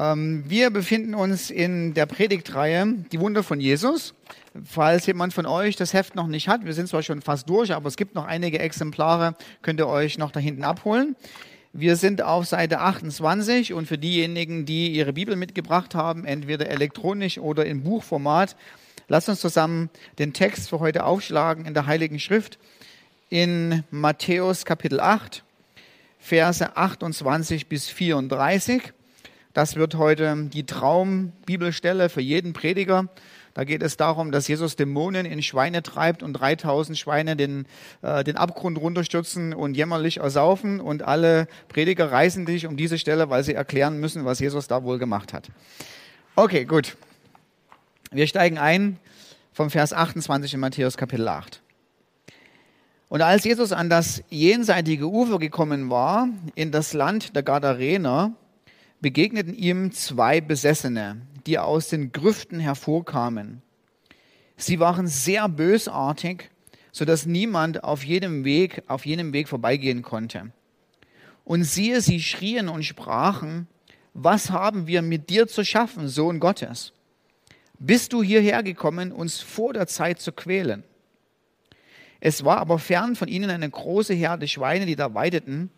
Wir 0.00 0.70
befinden 0.70 1.16
uns 1.16 1.50
in 1.50 1.92
der 1.92 2.06
Predigtreihe 2.06 2.86
Die 3.10 3.18
Wunder 3.18 3.42
von 3.42 3.58
Jesus. 3.58 4.14
Falls 4.64 5.06
jemand 5.06 5.34
von 5.34 5.44
euch 5.44 5.74
das 5.74 5.92
Heft 5.92 6.14
noch 6.14 6.28
nicht 6.28 6.46
hat, 6.46 6.64
wir 6.64 6.72
sind 6.72 6.88
zwar 6.88 7.02
schon 7.02 7.20
fast 7.20 7.50
durch, 7.50 7.74
aber 7.74 7.88
es 7.88 7.96
gibt 7.96 8.14
noch 8.14 8.24
einige 8.24 8.60
Exemplare, 8.60 9.34
könnt 9.60 9.80
ihr 9.80 9.88
euch 9.88 10.16
noch 10.16 10.30
da 10.30 10.38
hinten 10.38 10.62
abholen. 10.62 11.16
Wir 11.72 11.96
sind 11.96 12.22
auf 12.22 12.46
Seite 12.46 12.78
28 12.78 13.72
und 13.72 13.86
für 13.86 13.98
diejenigen, 13.98 14.66
die 14.66 14.92
ihre 14.92 15.14
Bibel 15.14 15.34
mitgebracht 15.34 15.96
haben, 15.96 16.24
entweder 16.24 16.68
elektronisch 16.68 17.38
oder 17.38 17.66
in 17.66 17.82
Buchformat, 17.82 18.54
lasst 19.08 19.28
uns 19.28 19.40
zusammen 19.40 19.90
den 20.20 20.32
Text 20.32 20.68
für 20.68 20.78
heute 20.78 21.06
aufschlagen 21.06 21.64
in 21.64 21.74
der 21.74 21.86
Heiligen 21.86 22.20
Schrift 22.20 22.60
in 23.30 23.82
Matthäus 23.90 24.64
Kapitel 24.64 25.00
8, 25.00 25.42
Verse 26.20 26.76
28 26.76 27.66
bis 27.66 27.88
34. 27.88 28.92
Das 29.58 29.74
wird 29.74 29.96
heute 29.96 30.50
die 30.52 30.66
Traumbibelstelle 30.66 32.10
für 32.10 32.20
jeden 32.20 32.52
Prediger. 32.52 33.08
Da 33.54 33.64
geht 33.64 33.82
es 33.82 33.96
darum, 33.96 34.30
dass 34.30 34.46
Jesus 34.46 34.76
Dämonen 34.76 35.26
in 35.26 35.42
Schweine 35.42 35.82
treibt 35.82 36.22
und 36.22 36.34
3000 36.34 36.96
Schweine 36.96 37.34
den, 37.34 37.66
äh, 38.02 38.22
den 38.22 38.36
Abgrund 38.36 38.78
runterstürzen 38.78 39.52
und 39.52 39.76
jämmerlich 39.76 40.18
ersaufen. 40.18 40.78
Und 40.78 41.02
alle 41.02 41.48
Prediger 41.66 42.12
reisen 42.12 42.46
sich 42.46 42.68
um 42.68 42.76
diese 42.76 42.98
Stelle, 42.98 43.30
weil 43.30 43.42
sie 43.42 43.52
erklären 43.54 43.98
müssen, 43.98 44.24
was 44.24 44.38
Jesus 44.38 44.68
da 44.68 44.84
wohl 44.84 45.00
gemacht 45.00 45.32
hat. 45.32 45.48
Okay, 46.36 46.64
gut. 46.64 46.96
Wir 48.12 48.28
steigen 48.28 48.58
ein 48.58 48.96
vom 49.52 49.70
Vers 49.70 49.92
28 49.92 50.54
in 50.54 50.60
Matthäus 50.60 50.96
Kapitel 50.96 51.26
8. 51.26 51.62
Und 53.08 53.22
als 53.22 53.42
Jesus 53.42 53.72
an 53.72 53.90
das 53.90 54.22
jenseitige 54.30 55.08
Ufer 55.08 55.40
gekommen 55.40 55.90
war, 55.90 56.28
in 56.54 56.70
das 56.70 56.92
Land 56.92 57.34
der 57.34 57.42
Gadarener, 57.42 58.34
begegneten 59.00 59.54
ihm 59.54 59.92
zwei 59.92 60.40
Besessene, 60.40 61.22
die 61.46 61.58
aus 61.58 61.88
den 61.88 62.12
Grüften 62.12 62.60
hervorkamen. 62.60 63.62
Sie 64.56 64.80
waren 64.80 65.06
sehr 65.06 65.48
bösartig, 65.48 66.50
so 66.90 67.04
dass 67.04 67.26
niemand 67.26 67.84
auf 67.84 68.04
jedem 68.04 68.44
Weg, 68.44 68.82
auf 68.88 69.06
jenem 69.06 69.32
Weg 69.32 69.48
vorbeigehen 69.48 70.02
konnte. 70.02 70.52
Und 71.44 71.64
siehe, 71.64 72.00
sie 72.00 72.20
schrien 72.20 72.68
und 72.68 72.82
sprachen, 72.82 73.68
was 74.14 74.50
haben 74.50 74.86
wir 74.86 75.00
mit 75.00 75.30
dir 75.30 75.46
zu 75.46 75.64
schaffen, 75.64 76.08
Sohn 76.08 76.40
Gottes? 76.40 76.92
Bist 77.78 78.12
du 78.12 78.22
hierher 78.22 78.64
gekommen, 78.64 79.12
uns 79.12 79.40
vor 79.40 79.72
der 79.72 79.86
Zeit 79.86 80.20
zu 80.20 80.32
quälen? 80.32 80.82
Es 82.20 82.44
war 82.44 82.58
aber 82.58 82.80
fern 82.80 83.14
von 83.14 83.28
ihnen 83.28 83.50
eine 83.50 83.70
große 83.70 84.14
Herde 84.14 84.48
Schweine, 84.48 84.86
die 84.86 84.96
da 84.96 85.14
weideten. 85.14 85.70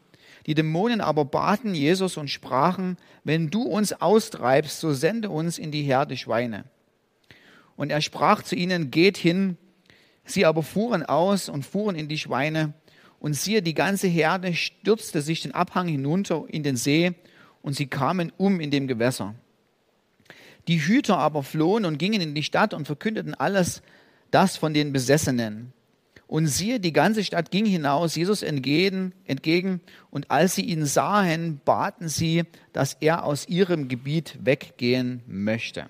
Die 0.46 0.54
Dämonen 0.54 1.00
aber 1.00 1.24
baten 1.24 1.74
Jesus 1.74 2.16
und 2.16 2.28
sprachen, 2.28 2.96
wenn 3.24 3.50
du 3.50 3.62
uns 3.62 3.92
austreibst, 3.92 4.80
so 4.80 4.92
sende 4.92 5.30
uns 5.30 5.58
in 5.58 5.70
die 5.70 5.82
Herde 5.82 6.16
Schweine. 6.16 6.64
Und 7.76 7.90
er 7.90 8.00
sprach 8.00 8.42
zu 8.42 8.56
ihnen, 8.56 8.90
geht 8.90 9.16
hin. 9.16 9.56
Sie 10.24 10.44
aber 10.44 10.62
fuhren 10.62 11.04
aus 11.04 11.48
und 11.48 11.64
fuhren 11.64 11.96
in 11.96 12.08
die 12.08 12.18
Schweine. 12.18 12.74
Und 13.18 13.34
siehe, 13.34 13.62
die 13.62 13.74
ganze 13.74 14.06
Herde 14.06 14.54
stürzte 14.54 15.20
sich 15.20 15.42
den 15.42 15.52
Abhang 15.52 15.88
hinunter 15.88 16.44
in 16.48 16.62
den 16.62 16.76
See, 16.76 17.14
und 17.62 17.74
sie 17.74 17.86
kamen 17.86 18.32
um 18.36 18.60
in 18.60 18.70
dem 18.70 18.86
Gewässer. 18.86 19.34
Die 20.68 20.80
Hüter 20.80 21.18
aber 21.18 21.42
flohen 21.42 21.84
und 21.84 21.98
gingen 21.98 22.20
in 22.20 22.34
die 22.34 22.42
Stadt 22.42 22.74
und 22.74 22.86
verkündeten 22.86 23.34
alles 23.34 23.82
das 24.30 24.56
von 24.56 24.72
den 24.72 24.92
Besessenen. 24.92 25.72
Und 26.30 26.46
siehe, 26.46 26.78
die 26.78 26.92
ganze 26.92 27.24
Stadt 27.24 27.50
ging 27.50 27.66
hinaus 27.66 28.14
Jesus 28.14 28.44
entgegen, 28.44 29.12
entgegen, 29.24 29.80
und 30.12 30.30
als 30.30 30.54
sie 30.54 30.62
ihn 30.62 30.86
sahen, 30.86 31.60
baten 31.64 32.08
sie, 32.08 32.44
dass 32.72 32.96
er 33.00 33.24
aus 33.24 33.48
ihrem 33.48 33.88
Gebiet 33.88 34.38
weggehen 34.40 35.22
möchte. 35.26 35.86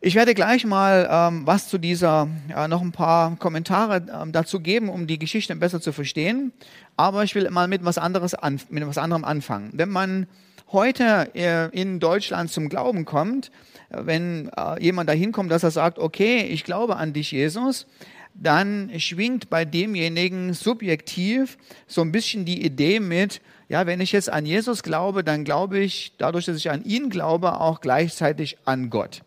Ich 0.00 0.14
werde 0.14 0.32
gleich 0.32 0.64
mal 0.64 1.06
ähm, 1.10 1.46
was 1.46 1.68
zu 1.68 1.76
dieser, 1.76 2.28
äh, 2.48 2.66
noch 2.66 2.80
ein 2.80 2.92
paar 2.92 3.36
Kommentare 3.36 4.06
ähm, 4.10 4.32
dazu 4.32 4.58
geben, 4.60 4.88
um 4.88 5.06
die 5.06 5.18
Geschichte 5.18 5.54
besser 5.54 5.82
zu 5.82 5.92
verstehen. 5.92 6.54
Aber 6.96 7.24
ich 7.24 7.34
will 7.34 7.50
mal 7.50 7.68
mit 7.68 7.84
was 7.84 7.98
anderes 7.98 8.32
an, 8.32 8.58
mit 8.70 8.86
was 8.86 8.96
anderem 8.96 9.26
anfangen. 9.26 9.72
Wenn 9.74 9.90
man 9.90 10.26
heute 10.72 11.28
äh, 11.34 11.68
in 11.78 12.00
Deutschland 12.00 12.50
zum 12.50 12.70
Glauben 12.70 13.04
kommt, 13.04 13.50
äh, 13.90 13.98
wenn 14.06 14.50
äh, 14.56 14.82
jemand 14.82 15.10
dahin 15.10 15.30
kommt, 15.30 15.52
dass 15.52 15.62
er 15.62 15.70
sagt, 15.70 15.98
okay, 15.98 16.38
ich 16.40 16.64
glaube 16.64 16.96
an 16.96 17.12
dich, 17.12 17.32
Jesus, 17.32 17.86
dann 18.34 18.90
schwingt 18.98 19.50
bei 19.50 19.64
demjenigen 19.64 20.54
subjektiv 20.54 21.58
so 21.86 22.00
ein 22.00 22.12
bisschen 22.12 22.44
die 22.44 22.64
Idee 22.64 23.00
mit, 23.00 23.40
ja, 23.68 23.86
wenn 23.86 24.00
ich 24.00 24.12
jetzt 24.12 24.30
an 24.30 24.46
Jesus 24.46 24.82
glaube, 24.82 25.24
dann 25.24 25.44
glaube 25.44 25.78
ich, 25.78 26.12
dadurch, 26.18 26.46
dass 26.46 26.56
ich 26.56 26.70
an 26.70 26.84
ihn 26.84 27.08
glaube, 27.10 27.60
auch 27.60 27.80
gleichzeitig 27.80 28.58
an 28.64 28.90
Gott. 28.90 29.22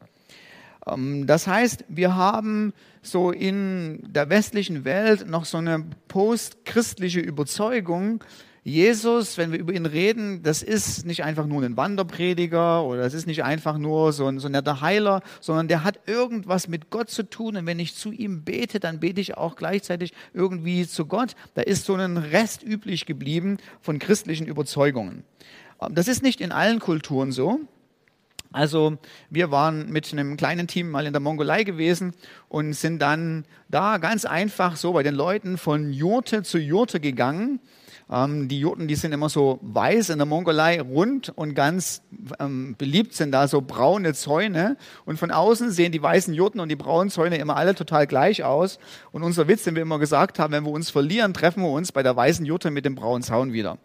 Ähm, 0.88 1.26
das 1.28 1.48
heißt, 1.48 1.86
wir 1.88 2.16
haben 2.16 2.74
so 3.02 3.32
in 3.32 4.00
der 4.04 4.30
westlichen 4.30 4.86
Welt 4.86 5.28
noch 5.28 5.46
so 5.46 5.58
eine 5.58 5.86
postchristliche 6.08 7.20
Überzeugung, 7.20 8.24
Jesus, 8.68 9.38
wenn 9.38 9.52
wir 9.52 9.60
über 9.60 9.74
ihn 9.74 9.86
reden, 9.86 10.42
das 10.42 10.64
ist 10.64 11.06
nicht 11.06 11.24
einfach 11.24 11.46
nur 11.46 11.62
ein 11.62 11.78
Wanderprediger 11.78 12.84
oder 12.84 13.04
es 13.04 13.14
ist 13.14 13.28
nicht 13.28 13.44
einfach 13.44 13.78
nur 13.78 14.12
so 14.12 14.26
ein, 14.26 14.40
so 14.40 14.48
ein 14.48 14.54
netter 14.54 14.82
Heiler, 14.82 15.22
sondern 15.40 15.68
der 15.68 15.84
hat 15.84 16.00
irgendwas 16.08 16.68
mit 16.68 16.90
Gott 16.90 17.12
zu 17.12 17.30
tun. 17.30 17.58
Und 17.58 17.68
wenn 17.68 17.78
ich 17.78 17.94
zu 17.94 18.12
ihm 18.12 18.44
bete, 18.44 18.80
dann 18.80 19.00
bete 19.00 19.22
ich 19.22 19.38
auch 19.38 19.56
gleichzeitig 19.56 20.14
irgendwie 20.34 20.88
zu 20.88 21.06
Gott. 21.06 21.36
Da 21.54 21.62
ist 21.62 21.86
so 21.86 21.94
ein 21.94 22.18
Rest 22.18 22.64
üblich 22.64 23.06
geblieben 23.06 23.58
von 23.82 24.00
christlichen 24.00 24.48
Überzeugungen. 24.48 25.24
Das 25.92 26.08
ist 26.08 26.24
nicht 26.24 26.42
in 26.42 26.52
allen 26.52 26.80
Kulturen 26.80 27.32
so. 27.32 27.60
Also 28.52 28.98
wir 29.30 29.52
waren 29.52 29.92
mit 29.92 30.12
einem 30.12 30.38
kleinen 30.38 30.66
Team 30.66 30.90
mal 30.90 31.06
in 31.06 31.14
der 31.14 31.20
Mongolei 31.20 31.66
gewesen 31.66 32.16
und 32.50 32.74
sind 32.74 33.00
dann 33.00 33.46
da 33.70 34.00
ganz 34.00 34.26
einfach 34.26 34.76
so 34.76 34.94
bei 34.94 35.04
den 35.04 35.14
Leuten 35.14 35.60
von 35.60 35.94
Jurte 35.94 36.42
zu 36.42 36.58
Jurte 36.58 37.00
gegangen 37.00 37.60
ähm, 38.12 38.48
die 38.48 38.60
Jurten, 38.60 38.88
die 38.88 38.96
sind 38.96 39.14
immer 39.14 39.30
so 39.30 39.60
weiß 39.62 40.10
in 40.10 40.20
der 40.20 40.28
Mongolei, 40.28 40.80
rund 40.80 41.30
und 41.36 41.56
ganz 41.56 42.02
ähm, 42.40 42.76
beliebt 42.78 43.14
sind 43.14 43.32
da 43.32 43.48
so 43.48 43.62
braune 43.62 44.14
Zäune. 44.14 44.78
Und 45.06 45.18
von 45.18 45.32
außen 45.32 45.72
sehen 45.72 45.92
die 45.92 46.02
weißen 46.02 46.34
Jurten 46.34 46.60
und 46.60 46.70
die 46.70 46.76
braunen 46.76 47.10
Zäune 47.10 47.38
immer 47.38 47.58
alle 47.58 47.74
total 47.74 48.06
gleich 48.06 48.44
aus. 48.44 48.78
Und 49.12 49.24
unser 49.24 49.48
Witz, 49.48 49.64
den 49.64 49.76
wir 49.76 49.82
immer 49.82 50.00
gesagt 50.00 50.38
haben, 50.38 50.54
wenn 50.54 50.66
wir 50.66 50.72
uns 50.72 50.90
verlieren, 50.90 51.34
treffen 51.34 51.64
wir 51.64 51.72
uns 51.72 51.92
bei 51.92 52.04
der 52.04 52.16
weißen 52.16 52.46
Jurte 52.46 52.70
mit 52.70 52.86
dem 52.86 52.96
braunen 52.96 53.24
Zaun 53.24 53.54
wieder. 53.54 53.80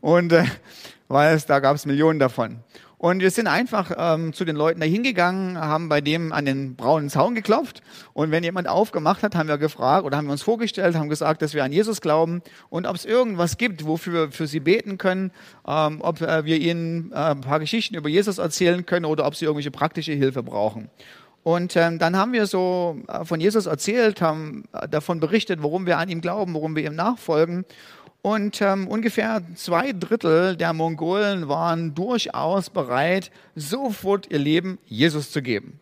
Und 0.00 0.32
äh, 0.32 0.44
weil 1.08 1.34
es, 1.34 1.46
da 1.46 1.60
gab 1.60 1.76
es 1.76 1.86
Millionen 1.86 2.18
davon. 2.18 2.60
Und 3.06 3.20
wir 3.20 3.30
sind 3.30 3.46
einfach 3.46 3.92
ähm, 3.96 4.32
zu 4.32 4.44
den 4.44 4.56
Leuten 4.56 4.80
da 4.80 4.86
hingegangen, 4.86 5.56
haben 5.56 5.88
bei 5.88 6.00
dem 6.00 6.32
an 6.32 6.44
den 6.44 6.74
braunen 6.74 7.08
Zaun 7.08 7.36
geklopft. 7.36 7.80
Und 8.14 8.32
wenn 8.32 8.42
jemand 8.42 8.66
aufgemacht 8.66 9.22
hat, 9.22 9.36
haben 9.36 9.48
wir 9.48 9.58
gefragt 9.58 10.04
oder 10.04 10.16
haben 10.16 10.26
wir 10.26 10.32
uns 10.32 10.42
vorgestellt, 10.42 10.96
haben 10.96 11.08
gesagt, 11.08 11.40
dass 11.40 11.54
wir 11.54 11.62
an 11.62 11.70
Jesus 11.70 12.00
glauben 12.00 12.42
und 12.68 12.84
ob 12.84 12.96
es 12.96 13.04
irgendwas 13.04 13.58
gibt, 13.58 13.86
wofür 13.86 14.12
wir 14.12 14.32
für 14.32 14.48
sie 14.48 14.58
beten 14.58 14.98
können, 14.98 15.30
ähm, 15.68 16.00
ob 16.00 16.20
äh, 16.20 16.44
wir 16.44 16.58
ihnen 16.58 17.12
äh, 17.12 17.14
ein 17.14 17.42
paar 17.42 17.60
Geschichten 17.60 17.94
über 17.94 18.08
Jesus 18.08 18.38
erzählen 18.38 18.84
können 18.84 19.04
oder 19.04 19.24
ob 19.24 19.36
sie 19.36 19.44
irgendwelche 19.44 19.70
praktische 19.70 20.12
Hilfe 20.12 20.42
brauchen. 20.42 20.90
Und 21.46 21.76
ähm, 21.76 22.00
dann 22.00 22.16
haben 22.16 22.32
wir 22.32 22.48
so 22.48 22.98
äh, 23.06 23.24
von 23.24 23.38
Jesus 23.38 23.66
erzählt, 23.66 24.20
haben 24.20 24.64
äh, 24.72 24.88
davon 24.88 25.20
berichtet, 25.20 25.62
warum 25.62 25.86
wir 25.86 25.98
an 25.98 26.08
ihm 26.08 26.20
glauben, 26.20 26.54
warum 26.54 26.74
wir 26.74 26.84
ihm 26.84 26.96
nachfolgen. 26.96 27.64
Und 28.26 28.60
ähm, 28.60 28.88
ungefähr 28.88 29.40
zwei 29.54 29.92
Drittel 29.92 30.56
der 30.56 30.72
Mongolen 30.72 31.48
waren 31.48 31.94
durchaus 31.94 32.70
bereit, 32.70 33.30
sofort 33.54 34.32
ihr 34.32 34.40
Leben 34.40 34.80
Jesus 34.84 35.30
zu 35.30 35.42
geben. 35.42 35.78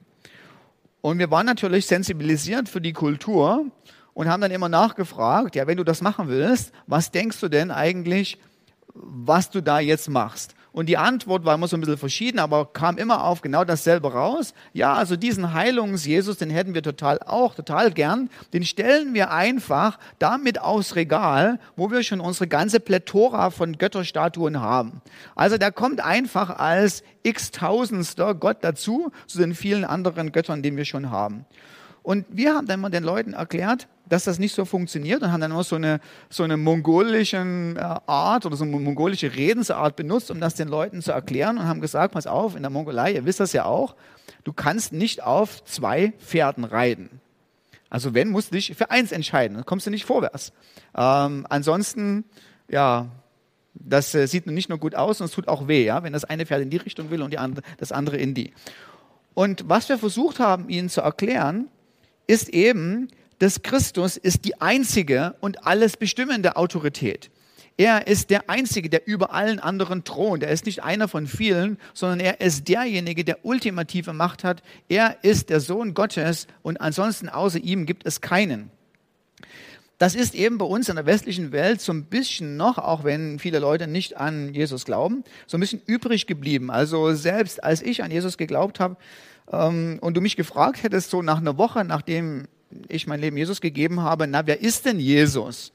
Und 1.00 1.18
wir 1.18 1.30
waren 1.30 1.46
natürlich 1.46 1.86
sensibilisiert 1.86 2.68
für 2.68 2.82
die 2.82 2.92
Kultur 2.92 3.64
und 4.12 4.28
haben 4.28 4.42
dann 4.42 4.50
immer 4.50 4.68
nachgefragt, 4.68 5.56
ja, 5.56 5.66
wenn 5.66 5.78
du 5.78 5.84
das 5.84 6.02
machen 6.02 6.28
willst, 6.28 6.74
was 6.86 7.10
denkst 7.10 7.40
du 7.40 7.48
denn 7.48 7.70
eigentlich, 7.70 8.38
was 8.92 9.48
du 9.48 9.62
da 9.62 9.80
jetzt 9.80 10.10
machst? 10.10 10.54
Und 10.74 10.86
die 10.86 10.98
Antwort 10.98 11.44
war 11.44 11.54
immer 11.54 11.68
so 11.68 11.76
ein 11.76 11.80
bisschen 11.80 11.98
verschieden, 11.98 12.40
aber 12.40 12.66
kam 12.66 12.98
immer 12.98 13.22
auf 13.22 13.42
genau 13.42 13.62
dasselbe 13.62 14.12
raus. 14.12 14.54
Ja, 14.72 14.94
also 14.94 15.14
diesen 15.14 15.54
Heilungs-Jesus, 15.54 16.36
den 16.38 16.50
hätten 16.50 16.74
wir 16.74 16.82
total 16.82 17.20
auch, 17.20 17.54
total 17.54 17.92
gern. 17.92 18.28
Den 18.52 18.64
stellen 18.64 19.14
wir 19.14 19.30
einfach 19.30 20.00
damit 20.18 20.60
aufs 20.60 20.96
Regal, 20.96 21.60
wo 21.76 21.92
wir 21.92 22.02
schon 22.02 22.18
unsere 22.18 22.48
ganze 22.48 22.80
Plethora 22.80 23.50
von 23.50 23.78
Götterstatuen 23.78 24.60
haben. 24.60 25.00
Also 25.36 25.58
der 25.58 25.70
kommt 25.70 26.00
einfach 26.00 26.50
als 26.50 27.04
x-tausendster 27.22 28.34
Gott 28.34 28.56
dazu, 28.62 29.12
zu 29.28 29.38
den 29.38 29.54
vielen 29.54 29.84
anderen 29.84 30.32
Göttern, 30.32 30.60
die 30.60 30.76
wir 30.76 30.84
schon 30.84 31.08
haben. 31.08 31.44
Und 32.02 32.26
wir 32.30 32.52
haben 32.52 32.66
dann 32.66 32.80
mal 32.80 32.90
den 32.90 33.04
Leuten 33.04 33.32
erklärt, 33.32 33.86
dass 34.08 34.24
das 34.24 34.38
nicht 34.38 34.54
so 34.54 34.64
funktioniert 34.64 35.22
und 35.22 35.32
haben 35.32 35.40
dann 35.40 35.50
immer 35.50 35.64
so 35.64 35.76
eine, 35.76 36.00
so 36.28 36.42
eine 36.42 36.56
mongolische 36.56 37.36
äh, 37.36 37.80
Art 37.80 38.46
oder 38.46 38.56
so 38.56 38.64
eine 38.64 38.78
mongolische 38.78 39.34
Redensart 39.34 39.96
benutzt, 39.96 40.30
um 40.30 40.40
das 40.40 40.54
den 40.54 40.68
Leuten 40.68 41.02
zu 41.02 41.12
erklären 41.12 41.58
und 41.58 41.64
haben 41.64 41.80
gesagt, 41.80 42.14
pass 42.14 42.26
auf, 42.26 42.56
in 42.56 42.62
der 42.62 42.70
Mongolei, 42.70 43.12
ihr 43.12 43.24
wisst 43.24 43.40
das 43.40 43.52
ja 43.52 43.64
auch, 43.64 43.94
du 44.44 44.52
kannst 44.52 44.92
nicht 44.92 45.22
auf 45.22 45.64
zwei 45.64 46.12
Pferden 46.18 46.64
reiten. 46.64 47.20
Also 47.88 48.12
wenn, 48.12 48.30
musst 48.30 48.50
du 48.50 48.56
dich 48.56 48.74
für 48.76 48.90
eins 48.90 49.12
entscheiden, 49.12 49.56
dann 49.56 49.66
kommst 49.66 49.86
du 49.86 49.90
nicht 49.90 50.04
vorwärts. 50.04 50.52
Ähm, 50.96 51.46
ansonsten, 51.48 52.24
ja, 52.68 53.06
das 53.74 54.14
äh, 54.14 54.26
sieht 54.26 54.46
nicht 54.46 54.68
nur 54.68 54.78
gut 54.78 54.94
aus, 54.94 55.18
sondern 55.18 55.30
es 55.30 55.34
tut 55.34 55.48
auch 55.48 55.68
weh, 55.68 55.84
ja, 55.84 56.02
wenn 56.02 56.12
das 56.12 56.24
eine 56.24 56.46
Pferd 56.46 56.62
in 56.62 56.70
die 56.70 56.76
Richtung 56.76 57.10
will 57.10 57.22
und 57.22 57.32
die 57.32 57.38
andere, 57.38 57.64
das 57.78 57.92
andere 57.92 58.16
in 58.16 58.34
die. 58.34 58.52
Und 59.34 59.68
was 59.68 59.88
wir 59.88 59.98
versucht 59.98 60.38
haben, 60.38 60.68
ihnen 60.68 60.88
zu 60.88 61.00
erklären, 61.00 61.68
ist 62.26 62.48
eben, 62.48 63.08
dass 63.38 63.62
Christus 63.62 64.16
ist 64.16 64.44
die 64.44 64.60
einzige 64.60 65.34
und 65.40 65.66
alles 65.66 65.96
bestimmende 65.96 66.56
Autorität. 66.56 67.30
Er 67.76 68.06
ist 68.06 68.30
der 68.30 68.48
Einzige, 68.48 68.88
der 68.88 69.06
über 69.06 69.32
allen 69.32 69.58
anderen 69.58 70.04
thront. 70.04 70.44
Er 70.44 70.50
ist 70.50 70.64
nicht 70.64 70.84
einer 70.84 71.08
von 71.08 71.26
vielen, 71.26 71.78
sondern 71.92 72.20
er 72.20 72.40
ist 72.40 72.68
derjenige, 72.68 73.24
der 73.24 73.44
ultimative 73.44 74.12
Macht 74.12 74.44
hat. 74.44 74.62
Er 74.88 75.16
ist 75.22 75.50
der 75.50 75.58
Sohn 75.58 75.92
Gottes 75.92 76.46
und 76.62 76.80
ansonsten 76.80 77.28
außer 77.28 77.58
ihm 77.58 77.84
gibt 77.84 78.06
es 78.06 78.20
keinen. 78.20 78.70
Das 79.98 80.14
ist 80.14 80.34
eben 80.34 80.58
bei 80.58 80.66
uns 80.66 80.88
in 80.88 80.96
der 80.96 81.06
westlichen 81.06 81.50
Welt 81.50 81.80
so 81.80 81.92
ein 81.92 82.04
bisschen 82.04 82.56
noch, 82.56 82.78
auch 82.78 83.02
wenn 83.02 83.38
viele 83.38 83.58
Leute 83.58 83.88
nicht 83.88 84.16
an 84.16 84.54
Jesus 84.54 84.84
glauben, 84.84 85.24
so 85.46 85.56
ein 85.56 85.60
bisschen 85.60 85.82
übrig 85.86 86.26
geblieben. 86.26 86.70
Also 86.70 87.14
selbst 87.14 87.62
als 87.62 87.82
ich 87.82 88.04
an 88.04 88.10
Jesus 88.10 88.36
geglaubt 88.36 88.80
habe 88.80 88.96
ähm, 89.50 89.98
und 90.00 90.16
du 90.16 90.20
mich 90.20 90.36
gefragt 90.36 90.82
hättest, 90.82 91.10
so 91.10 91.22
nach 91.22 91.38
einer 91.38 91.58
Woche, 91.58 91.84
nachdem 91.84 92.46
ich 92.88 93.06
mein 93.06 93.20
Leben 93.20 93.36
Jesus 93.36 93.60
gegeben 93.60 94.00
habe, 94.00 94.26
na, 94.26 94.46
wer 94.46 94.60
ist 94.60 94.84
denn 94.86 94.98
Jesus? 95.00 95.72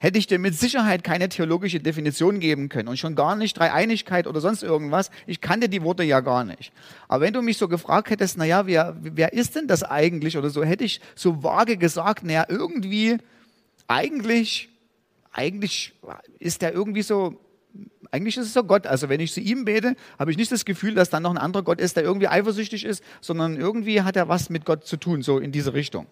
hätte 0.00 0.18
ich 0.18 0.26
dir 0.26 0.38
mit 0.38 0.54
Sicherheit 0.54 1.04
keine 1.04 1.28
theologische 1.28 1.78
Definition 1.78 2.40
geben 2.40 2.70
können 2.70 2.88
und 2.88 2.98
schon 2.98 3.14
gar 3.14 3.36
nicht 3.36 3.58
Dreieinigkeit 3.58 4.26
oder 4.26 4.40
sonst 4.40 4.62
irgendwas. 4.62 5.10
Ich 5.26 5.42
kannte 5.42 5.68
die 5.68 5.82
Worte 5.82 6.02
ja 6.02 6.20
gar 6.20 6.42
nicht. 6.42 6.72
Aber 7.06 7.22
wenn 7.22 7.34
du 7.34 7.42
mich 7.42 7.58
so 7.58 7.68
gefragt 7.68 8.08
hättest, 8.08 8.38
naja, 8.38 8.66
wer, 8.66 8.96
wer 8.98 9.34
ist 9.34 9.56
denn 9.56 9.68
das 9.68 9.82
eigentlich 9.82 10.38
oder 10.38 10.48
so, 10.48 10.64
hätte 10.64 10.84
ich 10.84 11.02
so 11.14 11.42
vage 11.42 11.76
gesagt, 11.76 12.24
naja, 12.24 12.46
irgendwie, 12.48 13.18
eigentlich, 13.88 14.70
eigentlich 15.32 15.92
ist 16.38 16.62
der 16.62 16.72
irgendwie 16.72 17.02
so, 17.02 17.38
eigentlich 18.10 18.36
ist 18.36 18.46
es 18.46 18.52
so 18.52 18.64
Gott. 18.64 18.86
Also 18.86 19.08
wenn 19.08 19.20
ich 19.20 19.32
zu 19.32 19.40
ihm 19.40 19.64
bete, 19.64 19.94
habe 20.18 20.30
ich 20.30 20.36
nicht 20.36 20.50
das 20.52 20.64
Gefühl, 20.64 20.94
dass 20.94 21.10
dann 21.10 21.22
noch 21.22 21.30
ein 21.30 21.38
anderer 21.38 21.62
Gott 21.62 21.80
ist, 21.80 21.96
der 21.96 22.04
irgendwie 22.04 22.28
eifersüchtig 22.28 22.84
ist, 22.84 23.04
sondern 23.20 23.56
irgendwie 23.56 24.02
hat 24.02 24.16
er 24.16 24.28
was 24.28 24.50
mit 24.50 24.64
Gott 24.64 24.86
zu 24.86 24.96
tun, 24.96 25.22
so 25.22 25.38
in 25.38 25.52
diese 25.52 25.74
Richtung. 25.74 26.06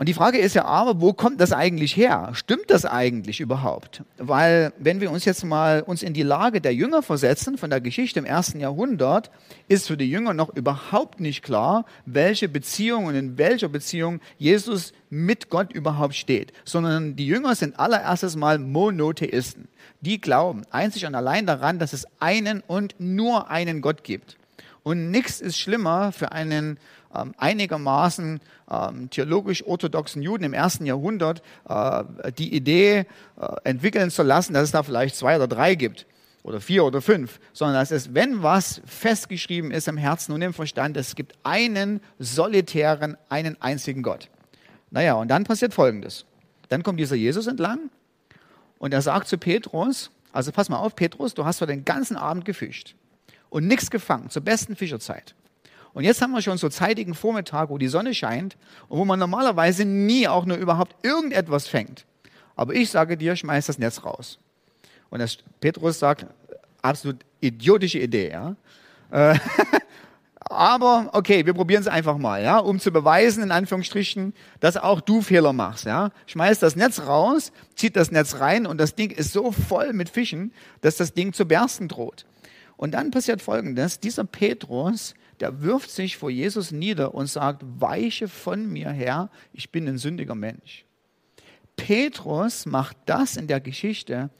Und 0.00 0.08
die 0.08 0.14
Frage 0.14 0.38
ist 0.38 0.54
ja 0.54 0.64
aber, 0.64 1.02
wo 1.02 1.12
kommt 1.12 1.42
das 1.42 1.52
eigentlich 1.52 1.94
her? 1.94 2.30
Stimmt 2.32 2.70
das 2.70 2.86
eigentlich 2.86 3.38
überhaupt? 3.38 4.02
Weil 4.16 4.72
wenn 4.78 5.02
wir 5.02 5.10
uns 5.10 5.26
jetzt 5.26 5.44
mal 5.44 5.82
uns 5.82 6.02
in 6.02 6.14
die 6.14 6.22
Lage 6.22 6.62
der 6.62 6.72
Jünger 6.72 7.02
versetzen 7.02 7.58
von 7.58 7.68
der 7.68 7.82
Geschichte 7.82 8.18
im 8.18 8.24
ersten 8.24 8.60
Jahrhundert, 8.60 9.30
ist 9.68 9.88
für 9.88 9.98
die 9.98 10.10
Jünger 10.10 10.32
noch 10.32 10.56
überhaupt 10.56 11.20
nicht 11.20 11.42
klar, 11.42 11.84
welche 12.06 12.48
Beziehung 12.48 13.04
und 13.04 13.14
in 13.14 13.36
welcher 13.36 13.68
Beziehung 13.68 14.20
Jesus 14.38 14.94
mit 15.10 15.50
Gott 15.50 15.70
überhaupt 15.70 16.14
steht, 16.14 16.54
sondern 16.64 17.14
die 17.14 17.26
Jünger 17.26 17.54
sind 17.54 17.78
allererstes 17.78 18.36
mal 18.36 18.58
Monotheisten. 18.58 19.68
Die 20.00 20.18
glauben 20.18 20.62
einzig 20.70 21.04
und 21.04 21.14
allein 21.14 21.44
daran, 21.44 21.78
dass 21.78 21.92
es 21.92 22.06
einen 22.20 22.62
und 22.66 22.94
nur 22.98 23.50
einen 23.50 23.82
Gott 23.82 24.02
gibt. 24.02 24.38
Und 24.82 25.10
nichts 25.10 25.42
ist 25.42 25.58
schlimmer 25.58 26.10
für 26.10 26.32
einen 26.32 26.78
einigermaßen 27.36 28.40
ähm, 28.70 29.10
theologisch 29.10 29.66
orthodoxen 29.66 30.22
Juden 30.22 30.44
im 30.44 30.52
ersten 30.52 30.86
Jahrhundert 30.86 31.42
äh, 31.68 32.04
die 32.38 32.54
Idee 32.54 32.98
äh, 32.98 33.04
entwickeln 33.64 34.10
zu 34.10 34.22
lassen, 34.22 34.54
dass 34.54 34.64
es 34.64 34.70
da 34.70 34.82
vielleicht 34.82 35.16
zwei 35.16 35.36
oder 35.36 35.48
drei 35.48 35.74
gibt 35.74 36.06
oder 36.42 36.60
vier 36.60 36.84
oder 36.84 37.02
fünf, 37.02 37.40
sondern 37.52 37.76
dass 37.76 37.90
es, 37.90 38.14
wenn 38.14 38.42
was 38.42 38.80
festgeschrieben 38.84 39.70
ist 39.70 39.88
im 39.88 39.96
Herzen 39.96 40.32
und 40.32 40.42
im 40.42 40.54
Verstand, 40.54 40.96
es 40.96 41.14
gibt 41.14 41.34
einen 41.42 42.00
solitären, 42.18 43.16
einen 43.28 43.60
einzigen 43.60 44.02
Gott. 44.02 44.28
Naja, 44.90 45.14
und 45.14 45.28
dann 45.28 45.44
passiert 45.44 45.74
Folgendes. 45.74 46.24
Dann 46.68 46.82
kommt 46.82 47.00
dieser 47.00 47.16
Jesus 47.16 47.46
entlang 47.46 47.90
und 48.78 48.94
er 48.94 49.02
sagt 49.02 49.28
zu 49.28 49.36
Petrus, 49.36 50.10
also 50.32 50.52
pass 50.52 50.68
mal 50.68 50.78
auf, 50.78 50.94
Petrus, 50.94 51.34
du 51.34 51.44
hast 51.44 51.58
für 51.58 51.66
den 51.66 51.84
ganzen 51.84 52.16
Abend 52.16 52.44
gefischt 52.44 52.94
und 53.48 53.66
nichts 53.66 53.90
gefangen, 53.90 54.30
zur 54.30 54.42
besten 54.42 54.76
Fischerzeit. 54.76 55.34
Und 55.92 56.04
jetzt 56.04 56.22
haben 56.22 56.32
wir 56.32 56.42
schon 56.42 56.58
so 56.58 56.68
zeitigen 56.68 57.14
Vormittag, 57.14 57.70
wo 57.70 57.78
die 57.78 57.88
Sonne 57.88 58.14
scheint 58.14 58.56
und 58.88 58.98
wo 58.98 59.04
man 59.04 59.18
normalerweise 59.18 59.84
nie 59.84 60.28
auch 60.28 60.44
nur 60.44 60.56
überhaupt 60.56 60.94
irgendetwas 61.04 61.66
fängt. 61.66 62.06
Aber 62.56 62.74
ich 62.74 62.90
sage 62.90 63.16
dir, 63.16 63.36
schmeiß 63.36 63.66
das 63.66 63.78
Netz 63.78 64.04
raus. 64.04 64.38
Und 65.10 65.18
das 65.18 65.38
Petrus 65.60 65.98
sagt, 65.98 66.26
absolut 66.82 67.24
idiotische 67.40 67.98
Idee, 67.98 68.30
ja. 68.30 68.56
Äh, 69.10 69.38
aber 70.40 71.10
okay, 71.12 71.44
wir 71.46 71.54
probieren 71.54 71.80
es 71.80 71.88
einfach 71.88 72.18
mal, 72.18 72.42
ja, 72.42 72.58
um 72.58 72.78
zu 72.78 72.92
beweisen, 72.92 73.42
in 73.42 73.50
Anführungsstrichen, 73.50 74.34
dass 74.60 74.76
auch 74.76 75.00
du 75.00 75.22
Fehler 75.22 75.52
machst, 75.52 75.86
ja. 75.86 76.10
Schmeiß 76.26 76.60
das 76.60 76.76
Netz 76.76 77.00
raus, 77.00 77.52
zieht 77.74 77.96
das 77.96 78.12
Netz 78.12 78.40
rein 78.40 78.66
und 78.66 78.78
das 78.78 78.94
Ding 78.94 79.10
ist 79.10 79.32
so 79.32 79.52
voll 79.52 79.92
mit 79.92 80.08
Fischen, 80.08 80.52
dass 80.82 80.96
das 80.96 81.14
Ding 81.14 81.32
zu 81.32 81.46
bersten 81.46 81.88
droht. 81.88 82.26
Und 82.76 82.92
dann 82.92 83.10
passiert 83.10 83.42
Folgendes, 83.42 84.00
dieser 84.00 84.24
Petrus, 84.24 85.14
der 85.40 85.62
wirft 85.62 85.90
sich 85.90 86.16
vor 86.16 86.30
Jesus 86.30 86.70
nieder 86.70 87.14
und 87.14 87.26
sagt, 87.26 87.62
weiche 87.64 88.28
von 88.28 88.70
mir 88.70 88.90
her, 88.90 89.30
ich 89.52 89.70
bin 89.70 89.88
ein 89.88 89.98
sündiger 89.98 90.34
Mensch. 90.34 90.84
Petrus 91.76 92.66
macht 92.66 92.96
das 93.06 93.36
in 93.36 93.46
der 93.46 93.60
Geschichte, 93.60 94.30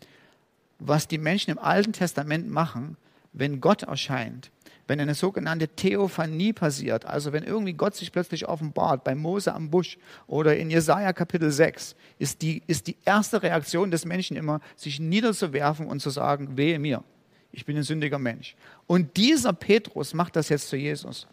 was 0.79 1.09
die 1.09 1.19
Menschen 1.19 1.51
im 1.51 1.59
Alten 1.59 1.93
Testament 1.93 2.49
machen, 2.51 2.97
wenn 3.33 3.61
Gott 3.61 3.85
erscheint, 3.85 4.51
wenn 4.89 5.01
eine 5.01 5.15
sogenannte 5.15 5.69
Theophanie 5.69 6.53
passiert, 6.53 7.05
also 7.07 7.33
wenn 7.33 7.45
irgendwie 7.45 7.75
Gott 7.75 7.95
sich 7.95 8.13
plötzlich 8.13 8.49
offenbart, 8.49 9.05
bei 9.05 9.15
Mose 9.15 9.55
am 9.55 9.71
Busch 9.71 9.99
oder 10.27 10.57
in 10.57 10.69
Jesaja 10.69 11.13
Kapitel 11.13 11.51
6, 11.51 11.95
ist 12.19 12.43
die, 12.43 12.63
ist 12.67 12.89
die 12.89 12.97
erste 13.05 13.43
Reaktion 13.43 13.91
des 13.91 14.05
Menschen 14.05 14.37
immer, 14.37 14.61
sich 14.77 14.99
niederzuwerfen 14.99 15.87
und 15.87 16.01
zu 16.01 16.11
sagen, 16.11 16.57
wehe 16.57 16.79
mir. 16.79 17.05
Ich 17.53 17.65
bin 17.65 17.77
ein 17.77 17.83
sündiger 17.83 18.19
Mensch. 18.19 18.55
Und 18.87 19.17
dieser 19.17 19.53
Petrus 19.53 20.15
macht 20.15 20.37
das 20.37 20.49
jetzt 20.49 20.69
zu 20.69 20.77
Jesus. 20.77 21.27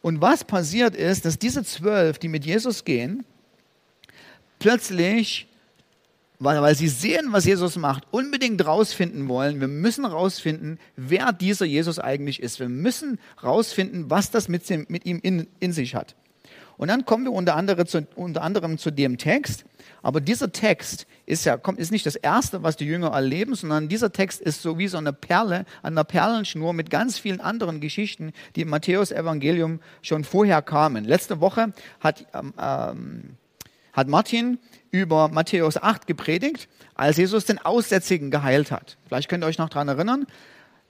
Und 0.00 0.20
was 0.20 0.44
passiert 0.44 0.96
ist, 0.96 1.24
dass 1.24 1.38
diese 1.38 1.64
zwölf, 1.64 2.18
die 2.18 2.28
mit 2.28 2.44
Jesus 2.44 2.84
gehen, 2.84 3.24
plötzlich, 4.58 5.46
weil, 6.38 6.60
weil 6.60 6.74
sie 6.74 6.88
sehen, 6.88 7.28
was 7.30 7.44
Jesus 7.44 7.76
macht, 7.76 8.04
unbedingt 8.10 8.64
rausfinden 8.66 9.28
wollen. 9.28 9.60
Wir 9.60 9.68
müssen 9.68 10.04
rausfinden, 10.04 10.78
wer 10.96 11.32
dieser 11.32 11.66
Jesus 11.66 12.00
eigentlich 12.00 12.42
ist. 12.42 12.58
Wir 12.58 12.68
müssen 12.68 13.20
rausfinden, 13.42 14.10
was 14.10 14.30
das 14.32 14.48
mit, 14.48 14.68
mit 14.90 15.06
ihm 15.06 15.20
in, 15.22 15.46
in 15.60 15.72
sich 15.72 15.94
hat. 15.94 16.16
Und 16.76 16.88
dann 16.88 17.04
kommen 17.04 17.24
wir 17.24 17.32
unter 17.32 17.54
anderem, 17.54 17.86
zu, 17.86 18.06
unter 18.16 18.42
anderem 18.42 18.76
zu 18.76 18.90
dem 18.90 19.18
Text. 19.18 19.64
Aber 20.02 20.20
dieser 20.20 20.52
Text 20.52 21.06
ist 21.26 21.44
ja 21.44 21.56
kommt, 21.56 21.78
ist 21.78 21.92
nicht 21.92 22.06
das 22.06 22.16
erste, 22.16 22.62
was 22.62 22.76
die 22.76 22.84
Jünger 22.84 23.08
erleben, 23.08 23.54
sondern 23.54 23.88
dieser 23.88 24.12
Text 24.12 24.40
ist 24.40 24.62
so 24.62 24.78
wie 24.78 24.88
so 24.88 24.98
eine 24.98 25.12
Perle 25.12 25.64
an 25.82 25.94
einer 25.94 26.04
Perlenschnur 26.04 26.72
mit 26.72 26.90
ganz 26.90 27.18
vielen 27.18 27.40
anderen 27.40 27.80
Geschichten, 27.80 28.32
die 28.56 28.62
im 28.62 28.68
Matthäus-Evangelium 28.68 29.80
schon 30.02 30.24
vorher 30.24 30.62
kamen. 30.62 31.04
Letzte 31.04 31.40
Woche 31.40 31.72
hat, 32.00 32.26
ähm, 32.34 32.52
ähm 32.58 33.36
hat 33.92 34.08
Martin 34.08 34.58
über 34.90 35.28
Matthäus 35.28 35.76
8 35.76 36.06
gepredigt, 36.06 36.68
als 36.94 37.18
Jesus 37.18 37.44
den 37.44 37.58
Aussätzigen 37.58 38.30
geheilt 38.30 38.70
hat. 38.70 38.96
Vielleicht 39.06 39.28
könnt 39.28 39.44
ihr 39.44 39.46
euch 39.46 39.58
noch 39.58 39.68
daran 39.68 39.88
erinnern. 39.88 40.26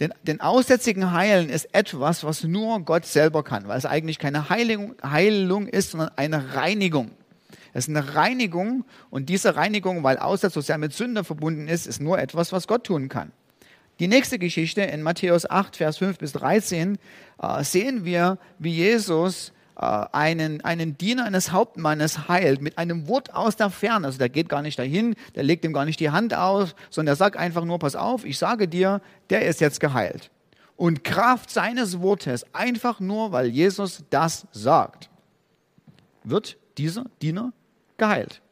Den, 0.00 0.12
den 0.23 0.40
Aussätzigen 0.40 1.12
heilen 1.12 1.49
ist 1.49 1.75
etwas, 1.75 2.25
was 2.25 2.45
nur 2.45 2.81
Gott 2.81 3.04
selber 3.04 3.42
kann, 3.42 3.69
weil 3.69 3.78
es 3.78 3.87
eigentlich 3.87 4.19
keine 4.19 4.49
Heilung, 4.49 4.95
Heilung 5.02 5.66
ist, 5.66 5.90
sondern 5.90 6.11
eine 6.16 6.54
Reinigung. 6.54 7.12
Es 7.73 7.88
ist 7.88 7.97
eine 7.97 8.14
Reinigung 8.14 8.85
und 9.11 9.29
diese 9.29 9.57
Reinigung, 9.57 10.02
weil 10.02 10.19
Aussatz 10.19 10.55
so 10.55 10.61
sehr 10.61 10.79
mit 10.79 10.93
Sünde 10.93 11.25
verbunden 11.25 11.69
ist, 11.69 11.87
ist 11.87 12.00
nur 12.00 12.19
etwas, 12.19 12.52
was 12.52 12.67
Gott 12.67 12.85
tun 12.85 13.09
kann. 13.09 13.33
Die 13.99 14.09
nächste 14.09 14.38
Geschichte 14.38 14.83
in 14.83 15.02
Matthäus 15.02 15.49
8, 15.49 15.76
Vers 15.76 15.99
5 15.99 16.19
bis 16.19 16.33
13 16.33 16.99
äh, 17.41 17.64
sehen 17.64 18.05
wir, 18.05 18.38
wie 18.59 18.73
Jesus 18.73 19.52
äh, 19.76 20.07
einen, 20.12 20.61
einen 20.62 20.99
Diener 20.99 21.25
eines 21.25 21.52
Hauptmannes 21.52 22.29
heilt 22.29 22.61
mit 22.61 22.79
einem 22.79 23.07
Wort 23.09 23.35
aus 23.35 23.57
der 23.57 23.71
Ferne. 23.71 24.07
Also 24.07 24.19
der 24.19 24.29
geht 24.29 24.49
gar 24.49 24.62
nicht 24.62 24.79
dahin, 24.79 25.14
der 25.35 25.43
legt 25.43 25.64
ihm 25.64 25.73
gar 25.73 25.85
nicht 25.85 26.00
die 26.00 26.11
Hand 26.11 26.35
aus, 26.35 26.75
sondern 26.91 27.12
der 27.12 27.17
sagt 27.17 27.37
einfach 27.37 27.64
nur, 27.64 27.79
pass 27.79 27.97
auf, 27.97 28.25
ich 28.25 28.38
sage 28.38 28.67
dir, 28.69 29.00
der 29.31 29.47
ist 29.47 29.61
jetzt 29.61 29.81
geheilt. 29.81 30.31
Und 30.76 31.05
Kraft 31.05 31.50
seines 31.50 32.00
Wortes, 32.00 32.45
einfach 32.55 32.99
nur, 32.99 33.31
weil 33.31 33.47
Jesus 33.47 34.05
das 34.11 34.47
sagt, 34.52 35.11
wird 36.25 36.57
dieser 36.76 37.05
Diener 37.21 37.52
geheilt. 37.97 38.43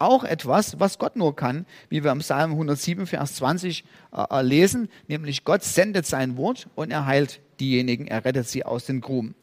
auch 0.00 0.22
etwas, 0.22 0.78
was 0.78 0.98
Gott 0.98 1.16
nur 1.16 1.34
kann, 1.34 1.66
wie 1.88 2.04
wir 2.04 2.12
im 2.12 2.20
Psalm 2.20 2.52
107, 2.52 3.06
Vers 3.06 3.34
20 3.34 3.84
äh, 4.12 4.42
lesen, 4.42 4.88
nämlich 5.08 5.44
Gott 5.44 5.64
sendet 5.64 6.06
sein 6.06 6.36
Wort 6.36 6.68
und 6.76 6.92
er 6.92 7.04
heilt 7.04 7.40
diejenigen, 7.58 8.06
er 8.06 8.24
rettet 8.24 8.48
sie 8.48 8.64
aus 8.64 8.86
den 8.86 9.00
Gruben. 9.00 9.34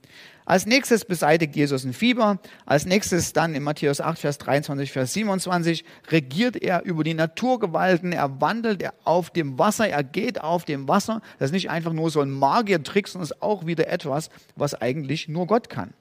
Als 0.45 0.67
nächstes 0.67 1.05
beseitigt 1.05 1.55
Jesus 1.55 1.83
ein 1.85 1.93
Fieber. 1.93 2.39
Als 2.67 2.85
nächstes 2.85 3.33
dann 3.33 3.55
in 3.55 3.63
Matthäus 3.63 3.99
8, 3.99 4.19
Vers 4.19 4.37
23, 4.37 4.91
Vers 4.91 5.13
27 5.13 5.83
regiert 6.09 6.55
er 6.55 6.85
über 6.85 7.03
die 7.03 7.15
Naturgewalten. 7.15 8.11
Er 8.11 8.39
wandelt 8.41 8.87
auf 9.05 9.31
dem 9.31 9.57
Wasser. 9.57 9.89
Er 9.89 10.03
geht 10.03 10.41
auf 10.41 10.63
dem 10.63 10.87
Wasser. 10.87 11.21
Das 11.39 11.47
ist 11.47 11.53
nicht 11.53 11.71
einfach 11.71 11.93
nur 11.93 12.11
so 12.11 12.21
ein 12.21 12.29
Magiertrick, 12.29 13.07
sondern 13.07 13.25
ist 13.25 13.41
auch 13.41 13.65
wieder 13.65 13.87
etwas, 13.87 14.29
was 14.55 14.75
eigentlich 14.75 15.27
nur 15.27 15.47
Gott 15.47 15.67
kann. 15.67 15.95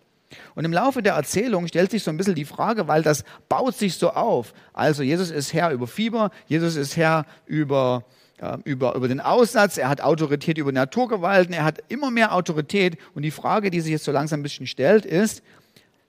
Und 0.54 0.64
im 0.64 0.72
Laufe 0.72 1.02
der 1.02 1.14
Erzählung 1.14 1.66
stellt 1.66 1.90
sich 1.90 2.02
so 2.02 2.10
ein 2.10 2.16
bisschen 2.16 2.34
die 2.34 2.44
Frage, 2.44 2.88
weil 2.88 3.02
das 3.02 3.24
baut 3.48 3.76
sich 3.76 3.94
so 3.94 4.10
auf. 4.10 4.54
Also 4.72 5.02
Jesus 5.02 5.30
ist 5.30 5.52
Herr 5.52 5.70
über 5.70 5.86
Fieber, 5.86 6.30
Jesus 6.46 6.76
ist 6.76 6.96
Herr 6.96 7.26
über 7.46 8.04
ähm, 8.40 8.62
über, 8.64 8.94
über 8.96 9.06
den 9.06 9.20
Aussatz, 9.20 9.78
er 9.78 9.88
hat 9.88 10.00
Autorität 10.00 10.58
über 10.58 10.72
Naturgewalten, 10.72 11.54
er 11.54 11.64
hat 11.64 11.82
immer 11.88 12.10
mehr 12.10 12.34
Autorität. 12.34 12.98
Und 13.14 13.22
die 13.22 13.30
Frage, 13.30 13.70
die 13.70 13.80
sich 13.80 13.92
jetzt 13.92 14.04
so 14.04 14.12
langsam 14.12 14.40
ein 14.40 14.42
bisschen 14.42 14.66
stellt, 14.66 15.06
ist, 15.06 15.42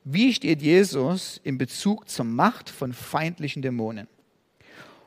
wie 0.04 0.34
steht 0.34 0.62
Jesus 0.62 1.40
in 1.44 1.58
Bezug 1.58 2.10
zur 2.10 2.26
Macht 2.26 2.70
von 2.70 2.94
feindlichen 2.94 3.62
Dämonen? 3.62 4.08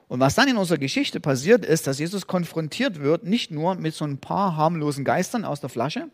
Und 0.09 0.21
was 0.21 0.37
dann 0.37 0.49
in 0.49 0.57
unserer 0.57 0.79
Geschichte 0.79 1.21
passiert 1.21 1.65
ist, 1.65 1.87
dass 1.87 1.99
Jesus 1.99 2.27
konfrontiert 2.27 3.01
wird, 3.01 3.25
nicht 3.25 3.51
nur 3.51 3.75
mit 3.75 3.95
so 3.95 4.05
ein 4.05 4.19
paar 4.19 4.57
harmlosen 4.57 5.05
Geistern 5.05 5.45
aus 5.45 5.61
der 5.61 5.69
Flasche, 5.69 6.09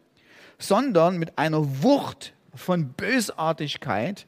sondern 0.59 1.19
mit 1.19 1.39
einer 1.39 1.83
Wucht 1.83 2.33
von 2.55 2.89
Bösartigkeit, 2.89 4.27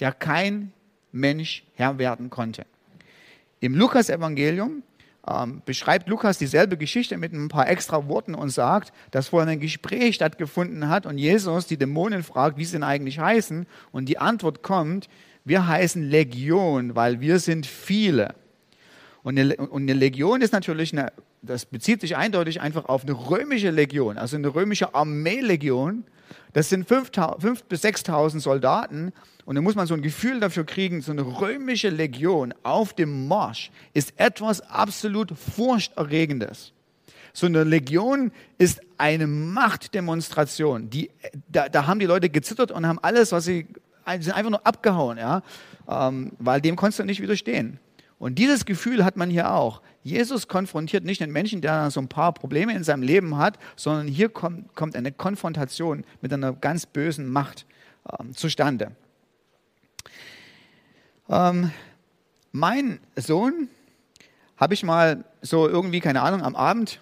der 0.00 0.12
kein 0.12 0.72
Mensch 1.12 1.64
Herr 1.74 1.98
werden 1.98 2.30
konnte. 2.30 2.66
Im 3.60 3.74
Lukas-Evangelium 3.74 4.82
ähm, 5.26 5.62
beschreibt 5.64 6.08
Lukas 6.08 6.38
dieselbe 6.38 6.76
Geschichte 6.76 7.16
mit 7.16 7.32
ein 7.32 7.48
paar 7.48 7.68
extra 7.68 8.08
Worten 8.08 8.34
und 8.34 8.50
sagt, 8.50 8.92
dass 9.10 9.28
vorher 9.28 9.50
ein 9.50 9.60
Gespräch 9.60 10.16
stattgefunden 10.16 10.88
hat 10.88 11.06
und 11.06 11.16
Jesus 11.18 11.66
die 11.66 11.78
Dämonen 11.78 12.22
fragt, 12.22 12.58
wie 12.58 12.64
sie 12.64 12.72
denn 12.72 12.82
eigentlich 12.82 13.18
heißen. 13.18 13.66
Und 13.90 14.08
die 14.08 14.18
Antwort 14.18 14.62
kommt, 14.62 15.08
wir 15.44 15.66
heißen 15.66 16.02
Legion, 16.02 16.94
weil 16.94 17.20
wir 17.20 17.38
sind 17.38 17.66
viele. 17.66 18.34
Und 19.22 19.38
eine, 19.38 19.56
und 19.56 19.82
eine 19.82 19.94
Legion 19.94 20.42
ist 20.42 20.52
natürlich, 20.52 20.92
eine, 20.92 21.12
das 21.40 21.64
bezieht 21.64 22.02
sich 22.02 22.16
eindeutig 22.16 22.60
einfach 22.60 22.84
auf 22.86 23.04
eine 23.04 23.12
römische 23.12 23.70
Legion, 23.70 24.18
also 24.18 24.36
eine 24.36 24.54
römische 24.54 24.94
Armeelegion. 24.94 26.04
Das 26.54 26.68
sind 26.70 26.88
5.000 26.88 27.64
bis 27.68 27.84
6.000 27.84 28.40
Soldaten 28.40 29.12
und 29.44 29.56
da 29.56 29.60
muss 29.60 29.74
man 29.74 29.86
so 29.86 29.94
ein 29.94 30.02
Gefühl 30.02 30.40
dafür 30.40 30.64
kriegen, 30.64 31.02
so 31.02 31.12
eine 31.12 31.22
römische 31.22 31.90
Legion 31.90 32.54
auf 32.62 32.94
dem 32.94 33.28
Marsch 33.28 33.70
ist 33.92 34.14
etwas 34.16 34.62
absolut 34.62 35.32
Furchterregendes. 35.36 36.72
So 37.32 37.46
eine 37.46 37.64
Legion 37.64 38.30
ist 38.56 38.80
eine 38.96 39.26
Machtdemonstration. 39.26 40.88
Die, 40.88 41.10
da, 41.48 41.68
da 41.68 41.88
haben 41.88 41.98
die 41.98 42.06
Leute 42.06 42.30
gezittert 42.30 42.70
und 42.70 42.86
haben 42.86 43.00
alles, 43.02 43.32
was 43.32 43.44
sie, 43.44 43.66
sind 44.20 44.32
einfach 44.32 44.50
nur 44.50 44.64
abgehauen, 44.64 45.18
ja, 45.18 45.42
ähm, 45.88 46.32
weil 46.38 46.60
dem 46.60 46.76
konntest 46.76 47.00
du 47.00 47.04
nicht 47.04 47.20
widerstehen. 47.20 47.80
Und 48.20 48.38
dieses 48.38 48.64
Gefühl 48.64 49.04
hat 49.04 49.16
man 49.16 49.28
hier 49.28 49.52
auch. 49.52 49.82
Jesus 50.04 50.48
konfrontiert 50.48 51.04
nicht 51.04 51.22
einen 51.22 51.32
Menschen, 51.32 51.62
der 51.62 51.90
so 51.90 51.98
ein 51.98 52.08
paar 52.08 52.32
Probleme 52.32 52.74
in 52.74 52.84
seinem 52.84 53.02
Leben 53.02 53.38
hat, 53.38 53.58
sondern 53.74 54.06
hier 54.06 54.28
kommt, 54.28 54.74
kommt 54.74 54.96
eine 54.96 55.10
Konfrontation 55.12 56.04
mit 56.20 56.30
einer 56.30 56.52
ganz 56.52 56.84
bösen 56.84 57.26
Macht 57.26 57.64
ähm, 58.20 58.36
zustande. 58.36 58.92
Ähm, 61.30 61.70
mein 62.52 63.00
Sohn 63.16 63.68
habe 64.58 64.74
ich 64.74 64.82
mal 64.82 65.24
so 65.40 65.66
irgendwie, 65.66 66.00
keine 66.00 66.20
Ahnung, 66.20 66.42
am 66.42 66.54
Abend 66.54 67.00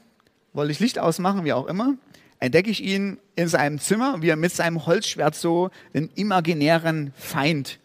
wollte 0.52 0.70
ich 0.70 0.78
Licht 0.78 1.00
ausmachen, 1.00 1.44
wie 1.44 1.52
auch 1.52 1.66
immer, 1.66 1.94
entdecke 2.38 2.70
ich 2.70 2.82
ihn 2.82 3.18
in 3.34 3.48
seinem 3.48 3.80
Zimmer, 3.80 4.22
wie 4.22 4.28
er 4.28 4.36
mit 4.36 4.52
seinem 4.52 4.86
Holzschwert 4.86 5.34
so 5.34 5.70
den 5.92 6.08
imaginären 6.14 7.12
Feind 7.16 7.80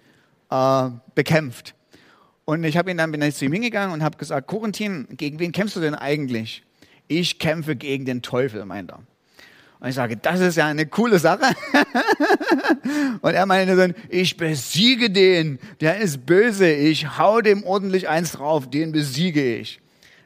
äh, 0.52 0.90
bekämpft. 1.16 1.74
Und 2.50 2.64
ich 2.64 2.78
habe 2.78 2.90
ihn 2.90 2.96
dann 2.96 3.12
bin 3.12 3.22
ich 3.22 3.36
zu 3.36 3.44
ihm 3.44 3.52
hingegangen 3.52 3.94
und 3.94 4.02
habe 4.02 4.18
gesagt, 4.18 4.48
Corentin, 4.48 5.06
gegen 5.12 5.38
wen 5.38 5.52
kämpfst 5.52 5.76
du 5.76 5.82
denn 5.82 5.96
eigentlich? 5.96 6.64
Ich 7.10 7.40
kämpfe 7.40 7.76
gegen 7.76 8.06
den 8.06 8.22
Teufel, 8.22 8.64
meint 8.64 8.90
er. 8.90 9.00
Und 9.82 9.90
ich 9.90 9.96
sage, 9.96 10.16
das 10.16 10.40
ist 10.40 10.56
ja 10.56 10.66
eine 10.66 10.86
coole 10.86 11.20
Sache. 11.20 11.42
und 13.22 13.34
er 13.34 13.46
meinte 13.46 13.76
dann, 13.76 13.96
ich 14.08 14.38
besiege 14.38 15.10
den, 15.10 15.60
der 15.82 15.98
ist 15.98 16.26
böse, 16.26 16.72
ich 16.72 17.18
hau 17.18 17.42
dem 17.42 17.66
ordentlich 17.66 18.08
eins 18.08 18.32
drauf, 18.32 18.70
den 18.70 18.94
besiege 18.94 19.58
ich. 19.58 19.82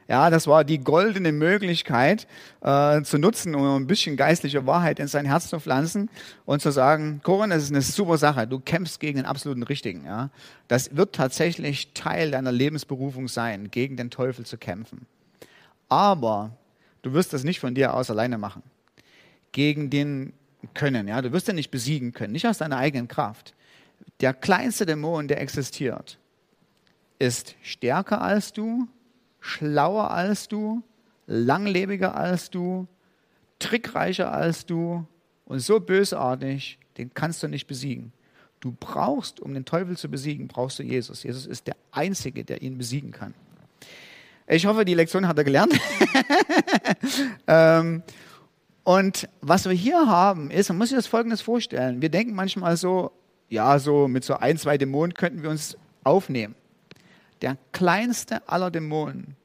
Ja, 0.08 0.30
das 0.30 0.46
war 0.46 0.64
die 0.64 0.78
goldene 0.78 1.32
Möglichkeit 1.32 2.26
äh, 2.60 3.02
zu 3.02 3.18
nutzen, 3.18 3.54
um 3.54 3.76
ein 3.76 3.86
bisschen 3.86 4.16
geistliche 4.16 4.66
Wahrheit 4.66 4.98
in 4.98 5.06
sein 5.06 5.26
Herz 5.26 5.48
zu 5.48 5.60
pflanzen 5.60 6.10
und 6.44 6.60
zu 6.60 6.70
sagen, 6.70 7.20
Koran, 7.22 7.50
das 7.50 7.62
ist 7.62 7.70
eine 7.70 7.82
super 7.82 8.18
Sache, 8.18 8.46
du 8.46 8.58
kämpfst 8.58 9.00
gegen 9.00 9.18
den 9.18 9.26
absoluten 9.26 9.62
Richtigen. 9.62 10.04
Ja? 10.04 10.30
Das 10.68 10.96
wird 10.96 11.14
tatsächlich 11.14 11.92
Teil 11.94 12.32
deiner 12.32 12.52
Lebensberufung 12.52 13.28
sein, 13.28 13.70
gegen 13.70 13.96
den 13.96 14.10
Teufel 14.10 14.44
zu 14.44 14.58
kämpfen. 14.58 15.06
Aber 15.88 16.56
du 17.02 17.12
wirst 17.12 17.32
das 17.32 17.44
nicht 17.44 17.60
von 17.60 17.74
dir 17.74 17.94
aus 17.94 18.10
alleine 18.10 18.38
machen 18.38 18.62
gegen 19.52 19.90
den 19.90 20.32
können. 20.74 21.06
Ja? 21.06 21.22
Du 21.22 21.32
wirst 21.32 21.48
ihn 21.48 21.54
nicht 21.54 21.70
besiegen 21.70 22.12
können, 22.12 22.32
nicht 22.32 22.46
aus 22.46 22.58
deiner 22.58 22.78
eigenen 22.78 23.08
Kraft. 23.08 23.54
Der 24.20 24.34
kleinste 24.34 24.84
Dämon, 24.84 25.28
der 25.28 25.40
existiert, 25.40 26.18
ist 27.18 27.54
stärker 27.62 28.20
als 28.20 28.52
du, 28.52 28.88
schlauer 29.42 30.10
als 30.10 30.48
du, 30.48 30.82
langlebiger 31.26 32.14
als 32.14 32.48
du, 32.48 32.86
trickreicher 33.58 34.32
als 34.32 34.64
du 34.64 35.06
und 35.44 35.60
so 35.60 35.80
bösartig, 35.80 36.78
den 36.96 37.12
kannst 37.12 37.42
du 37.42 37.48
nicht 37.48 37.66
besiegen. 37.66 38.12
Du 38.60 38.74
brauchst, 38.78 39.40
um 39.40 39.52
den 39.52 39.64
Teufel 39.64 39.96
zu 39.96 40.08
besiegen, 40.08 40.46
brauchst 40.46 40.78
du 40.78 40.84
Jesus. 40.84 41.24
Jesus 41.24 41.46
ist 41.46 41.66
der 41.66 41.76
Einzige, 41.90 42.44
der 42.44 42.62
ihn 42.62 42.78
besiegen 42.78 43.10
kann. 43.10 43.34
Ich 44.46 44.66
hoffe, 44.66 44.84
die 44.84 44.94
Lektion 44.94 45.26
hat 45.26 45.36
er 45.36 45.44
gelernt. 45.44 45.78
ähm, 47.48 48.02
und 48.84 49.28
was 49.40 49.64
wir 49.64 49.72
hier 49.72 50.06
haben, 50.06 50.50
ist, 50.50 50.68
man 50.68 50.78
muss 50.78 50.90
sich 50.90 50.96
das 50.98 51.06
Folgendes 51.06 51.40
vorstellen. 51.40 52.00
Wir 52.00 52.08
denken 52.08 52.34
manchmal 52.34 52.76
so, 52.76 53.12
ja, 53.48 53.78
so 53.78 54.06
mit 54.06 54.24
so 54.24 54.34
ein, 54.34 54.56
zwei 54.58 54.78
Dämonen 54.78 55.14
könnten 55.14 55.42
wir 55.42 55.50
uns 55.50 55.76
aufnehmen. 56.04 56.54
Der 57.42 57.58
kleinste 57.72 58.48
aller 58.48 58.70
Dämonen 58.70 59.36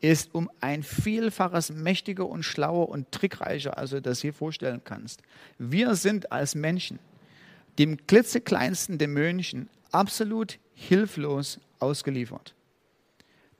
ist 0.00 0.34
um 0.34 0.50
ein 0.60 0.82
Vielfaches 0.82 1.70
mächtiger 1.70 2.26
und 2.28 2.42
schlauer 2.42 2.88
und 2.88 3.10
trickreicher, 3.10 3.78
als 3.78 3.90
du 3.90 4.02
das 4.02 4.20
hier 4.20 4.32
vorstellen 4.32 4.82
kannst. 4.84 5.22
Wir 5.58 5.94
sind 5.94 6.30
als 6.30 6.54
Menschen 6.54 6.98
dem 7.78 8.06
klitzekleinsten 8.06 8.98
Dämonchen 8.98 9.68
absolut 9.92 10.58
hilflos 10.74 11.60
ausgeliefert. 11.78 12.54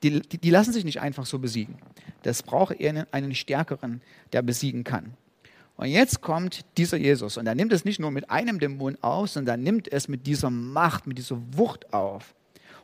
Die, 0.02 0.20
die, 0.20 0.38
die, 0.38 0.50
lassen 0.50 0.72
sich 0.72 0.84
nicht 0.84 1.00
einfach 1.00 1.26
so 1.26 1.38
besiegen. 1.38 1.76
Das 2.22 2.42
braucht 2.42 2.80
einen, 2.80 3.06
einen 3.12 3.34
stärkeren, 3.34 4.00
der 4.32 4.42
besiegen 4.42 4.84
kann. 4.84 5.14
Und 5.76 5.86
jetzt 5.86 6.20
kommt 6.20 6.64
dieser 6.76 6.96
Jesus 6.96 7.36
und 7.36 7.46
er 7.46 7.54
nimmt 7.54 7.72
es 7.72 7.84
nicht 7.84 8.00
nur 8.00 8.10
mit 8.10 8.30
einem 8.30 8.58
Dämon 8.58 8.98
auf, 9.00 9.30
sondern 9.30 9.60
er 9.60 9.62
nimmt 9.62 9.90
es 9.90 10.08
mit 10.08 10.26
dieser 10.26 10.50
Macht, 10.50 11.06
mit 11.06 11.18
dieser 11.18 11.40
Wucht 11.56 11.92
auf. 11.92 12.34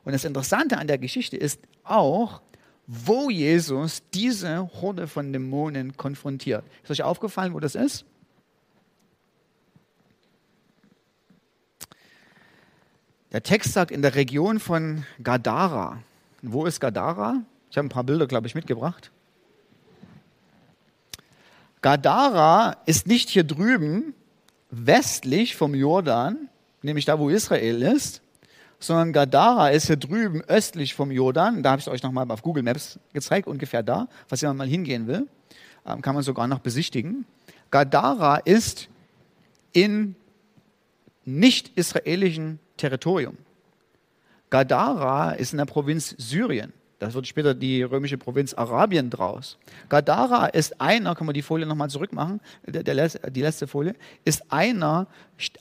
Und 0.05 0.13
das 0.13 0.25
Interessante 0.25 0.79
an 0.79 0.87
der 0.87 0.99
Geschichte 0.99 1.37
ist 1.37 1.61
auch, 1.83 2.41
wo 2.87 3.31
Jesus 3.31 4.03
diese 4.13 4.71
Horde 4.81 5.07
von 5.07 5.33
Dämonen 5.33 5.97
konfrontiert. 5.97 6.65
Ist 6.83 6.91
euch 6.91 7.03
aufgefallen, 7.03 7.55
wo 7.55 7.61
das 7.61 7.75
ist? 7.75 8.05
Der 13.33 13.43
Text 13.43 13.73
sagt 13.73 13.91
in 13.91 14.03
der 14.03 14.15
Region 14.15 14.61
von 14.61 15.05
Gadara. 15.23 16.03
Wo 16.43 16.67
ist 16.67 16.79
Gadara? 16.79 17.43
Ich 17.71 17.77
habe 17.77 17.87
ein 17.87 17.91
paar 17.91 18.05
Bilder, 18.05 18.27
glaube 18.27 18.47
ich, 18.47 18.55
mitgebracht. 18.55 19.11
Gadara 21.81 22.77
ist 22.87 23.07
nicht 23.07 23.31
hier 23.31 23.45
drüben 23.45 24.15
westlich 24.71 25.57
vom 25.57 25.75
Jordan, 25.75 26.49
nämlich 26.83 27.07
da, 27.07 27.19
wo 27.19 27.29
Israel 27.29 27.83
ist, 27.83 28.23
sondern 28.87 29.13
Gadara 29.13 29.69
ist 29.69 29.87
hier 29.87 29.97
drüben 29.97 30.43
östlich 30.43 30.95
vom 30.95 31.11
Jordan. 31.11 31.63
Da 31.63 31.71
habe 31.71 31.81
ich 31.81 31.87
es 31.87 31.93
euch 31.93 32.03
nochmal 32.03 32.31
auf 32.31 32.43
Google 32.43 32.63
Maps 32.63 32.99
gezeigt, 33.13 33.49
ungefähr 33.49 33.83
da. 33.83 34.09
Falls 34.27 34.41
jemand 34.41 34.59
mal 34.59 34.69
hingehen 34.69 35.07
will, 35.07 35.27
ähm, 35.87 36.03
kann 36.03 36.15
man 36.15 36.23
sogar 36.23 36.47
noch 36.47 36.59
besichtigen. 36.59 37.25
Gadara 37.71 38.37
ist 38.37 38.89
in 39.73 40.15
nicht-israelischen 41.25 42.59
Territorium. 42.77 43.37
Gadara 44.51 45.33
ist 45.33 45.53
in 45.53 45.59
der 45.59 45.65
Provinz 45.65 46.15
Syrien. 46.19 46.73
Das 46.99 47.15
wird 47.15 47.27
später 47.27 47.55
die 47.55 47.83
römische 47.83 48.17
Provinz 48.19 48.55
Arabien 48.55 49.11
draus. 49.11 49.59
Gadara 49.89 50.47
ist 50.47 50.81
einer, 50.81 51.15
kann 51.15 51.27
man 51.27 51.35
die 51.35 51.43
Folie 51.43 51.67
nochmal 51.67 51.91
zurückmachen, 51.91 52.41
der, 52.67 52.83
der, 52.83 53.09
die 53.31 53.43
letzte 53.43 53.67
Folie, 53.67 53.95
ist, 54.25 54.51
einer, 54.53 55.07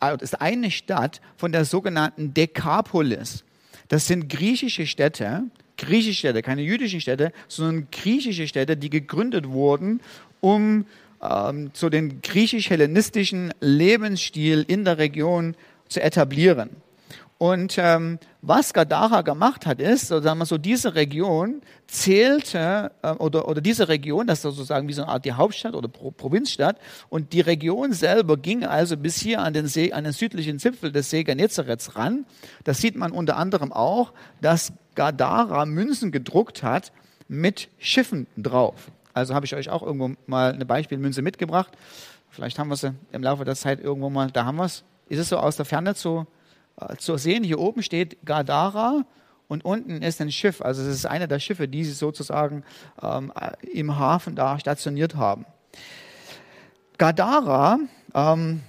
äh, 0.01 0.15
ist 0.21 0.39
eine 0.39 0.71
Stadt 0.71 1.21
von 1.35 1.51
der 1.51 1.65
sogenannten 1.65 2.33
Dekapolis. 2.33 3.43
Das 3.87 4.07
sind 4.07 4.29
griechische 4.29 4.85
Städte, 4.85 5.43
griechische 5.77 6.19
Städte, 6.19 6.41
keine 6.41 6.61
jüdischen 6.61 7.01
Städte, 7.01 7.33
sondern 7.47 7.87
griechische 7.91 8.47
Städte, 8.47 8.77
die 8.77 8.89
gegründet 8.89 9.49
wurden, 9.49 10.01
um 10.39 10.85
ähm, 11.21 11.71
so 11.73 11.89
den 11.89 12.21
griechisch-hellenistischen 12.21 13.53
Lebensstil 13.59 14.65
in 14.67 14.85
der 14.85 14.97
Region 14.97 15.55
zu 15.89 16.01
etablieren. 16.01 16.69
Und 17.43 17.77
ähm, 17.77 18.19
was 18.41 18.71
Gadara 18.71 19.21
gemacht 19.21 19.65
hat, 19.65 19.81
ist, 19.81 20.07
so 20.07 20.21
sagen 20.21 20.39
wir 20.39 20.45
so, 20.45 20.57
diese 20.57 20.95
Region 20.95 21.61
zählte, 21.87 22.93
äh, 23.01 23.11
oder, 23.15 23.49
oder 23.49 23.59
diese 23.59 23.89
Region, 23.89 24.27
das 24.27 24.37
ist 24.37 24.43
sozusagen 24.43 24.87
wie 24.87 24.93
so 24.93 25.01
eine 25.01 25.11
Art 25.11 25.25
die 25.25 25.33
Hauptstadt 25.33 25.75
oder 25.75 25.89
Pro 25.89 26.11
Provinzstadt, 26.11 26.77
und 27.09 27.33
die 27.33 27.41
Region 27.41 27.91
selber 27.91 28.37
ging 28.37 28.63
also 28.63 28.95
bis 28.95 29.17
hier 29.17 29.41
an 29.41 29.51
den, 29.51 29.67
See, 29.67 29.91
an 29.91 30.05
den 30.05 30.13
südlichen 30.13 30.57
Zipfel 30.57 30.93
des 30.93 31.09
See 31.09 31.25
Genezareth 31.25 31.97
ran. 31.97 32.25
Das 32.63 32.77
sieht 32.77 32.95
man 32.95 33.11
unter 33.11 33.35
anderem 33.35 33.73
auch, 33.73 34.13
dass 34.39 34.71
Gadara 34.95 35.65
Münzen 35.65 36.13
gedruckt 36.13 36.63
hat 36.63 36.93
mit 37.27 37.67
Schiffen 37.77 38.25
drauf. 38.37 38.89
Also 39.13 39.35
habe 39.35 39.45
ich 39.45 39.53
euch 39.53 39.69
auch 39.69 39.83
irgendwo 39.83 40.11
mal 40.27 40.53
eine 40.53 40.65
Beispielmünze 40.65 41.21
mitgebracht. 41.21 41.73
Vielleicht 42.29 42.57
haben 42.57 42.69
wir 42.69 42.77
sie 42.77 42.93
im 43.11 43.21
Laufe 43.21 43.43
der 43.43 43.55
Zeit 43.55 43.81
irgendwo 43.81 44.09
mal, 44.09 44.31
da 44.31 44.45
haben 44.45 44.55
wir 44.55 44.63
es. 44.63 44.85
Ist 45.09 45.19
es 45.19 45.27
so 45.27 45.37
aus 45.37 45.57
der 45.57 45.65
Ferne 45.65 45.93
zu 45.93 46.25
zu 46.97 47.17
sehen. 47.17 47.43
Hier 47.43 47.59
oben 47.59 47.83
steht 47.83 48.25
Gadara 48.25 49.05
und 49.47 49.65
unten 49.65 50.01
ist 50.01 50.21
ein 50.21 50.31
Schiff. 50.31 50.61
Also 50.61 50.81
es 50.81 50.87
ist 50.87 51.05
eine 51.05 51.27
der 51.27 51.39
Schiffe, 51.39 51.67
die 51.67 51.83
sie 51.83 51.93
sozusagen 51.93 52.63
ähm, 53.01 53.31
im 53.73 53.97
Hafen 53.97 54.35
da 54.35 54.59
stationiert 54.59 55.15
haben. 55.15 55.45
Gadara 56.97 57.79
ähm, 58.13 58.61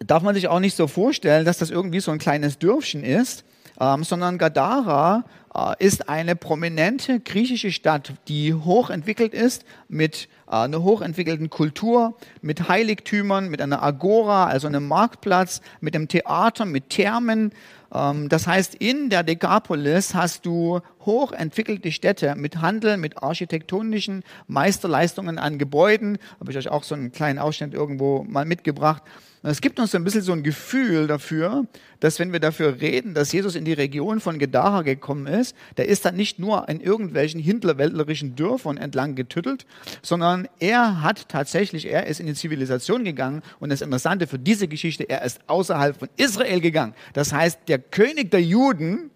darf 0.00 0.22
man 0.22 0.34
sich 0.34 0.48
auch 0.48 0.60
nicht 0.60 0.76
so 0.76 0.86
vorstellen, 0.86 1.44
dass 1.44 1.58
das 1.58 1.70
irgendwie 1.70 2.00
so 2.00 2.10
ein 2.10 2.18
kleines 2.18 2.58
Dörfchen 2.58 3.04
ist, 3.04 3.44
ähm, 3.80 4.04
sondern 4.04 4.38
Gadara 4.38 5.24
äh, 5.54 5.84
ist 5.84 6.08
eine 6.08 6.36
prominente 6.36 7.20
griechische 7.20 7.72
Stadt, 7.72 8.12
die 8.28 8.54
hochentwickelt 8.54 9.34
ist 9.34 9.64
mit 9.88 10.28
äh, 10.46 10.56
einer 10.56 10.82
hochentwickelten 10.82 11.50
Kultur, 11.50 12.16
mit 12.42 12.68
Heiligtümern, 12.68 13.48
mit 13.48 13.62
einer 13.62 13.82
Agora, 13.82 14.46
also 14.46 14.66
einem 14.66 14.86
Marktplatz, 14.88 15.60
mit 15.80 15.94
einem 15.94 16.08
Theater, 16.08 16.64
mit 16.64 16.90
Thermen. 16.90 17.52
Ähm, 17.94 18.28
das 18.28 18.46
heißt, 18.46 18.74
in 18.74 19.10
der 19.10 19.22
Dekapolis 19.22 20.14
hast 20.14 20.44
du 20.44 20.80
hochentwickelte 21.04 21.92
Städte 21.92 22.34
mit 22.34 22.60
Handel, 22.60 22.96
mit 22.96 23.22
architektonischen 23.22 24.24
Meisterleistungen 24.46 25.38
an 25.38 25.58
Gebäuden. 25.58 26.18
Habe 26.40 26.50
ich 26.50 26.58
euch 26.58 26.68
auch 26.68 26.82
so 26.82 26.94
einen 26.94 27.12
kleinen 27.12 27.38
Ausschnitt 27.38 27.74
irgendwo 27.74 28.24
mal 28.24 28.44
mitgebracht. 28.44 29.02
Es 29.42 29.60
gibt 29.60 29.78
uns 29.78 29.94
ein 29.94 30.02
bisschen 30.02 30.22
so 30.22 30.32
ein 30.32 30.42
Gefühl 30.42 31.06
dafür, 31.06 31.66
dass 32.00 32.18
wenn 32.18 32.32
wir 32.32 32.40
dafür 32.40 32.80
reden, 32.80 33.14
dass 33.14 33.30
Jesus 33.30 33.54
in 33.54 33.64
die 33.64 33.72
Region 33.72 34.18
von 34.18 34.38
Gedara 34.38 34.82
gekommen 34.82 35.26
ist, 35.28 35.54
der 35.76 35.86
ist 35.86 36.04
dann 36.04 36.16
nicht 36.16 36.40
nur 36.40 36.68
in 36.68 36.80
irgendwelchen 36.80 37.40
hinterwäldlerischen 37.40 38.34
Dörfern 38.34 38.76
entlang 38.76 39.14
getüttelt, 39.14 39.64
sondern 40.02 40.48
er 40.58 41.02
hat 41.02 41.28
tatsächlich, 41.28 41.86
er 41.86 42.06
ist 42.06 42.18
in 42.18 42.26
die 42.26 42.34
Zivilisation 42.34 43.04
gegangen 43.04 43.42
und 43.60 43.70
das 43.70 43.80
Interessante 43.80 44.26
für 44.26 44.40
diese 44.40 44.66
Geschichte, 44.66 45.08
er 45.08 45.22
ist 45.22 45.40
außerhalb 45.46 45.96
von 45.96 46.08
Israel 46.16 46.60
gegangen. 46.60 46.94
Das 47.12 47.32
heißt, 47.32 47.60
der 47.68 47.78
König 47.78 48.32
der 48.32 48.42
Juden 48.42 49.10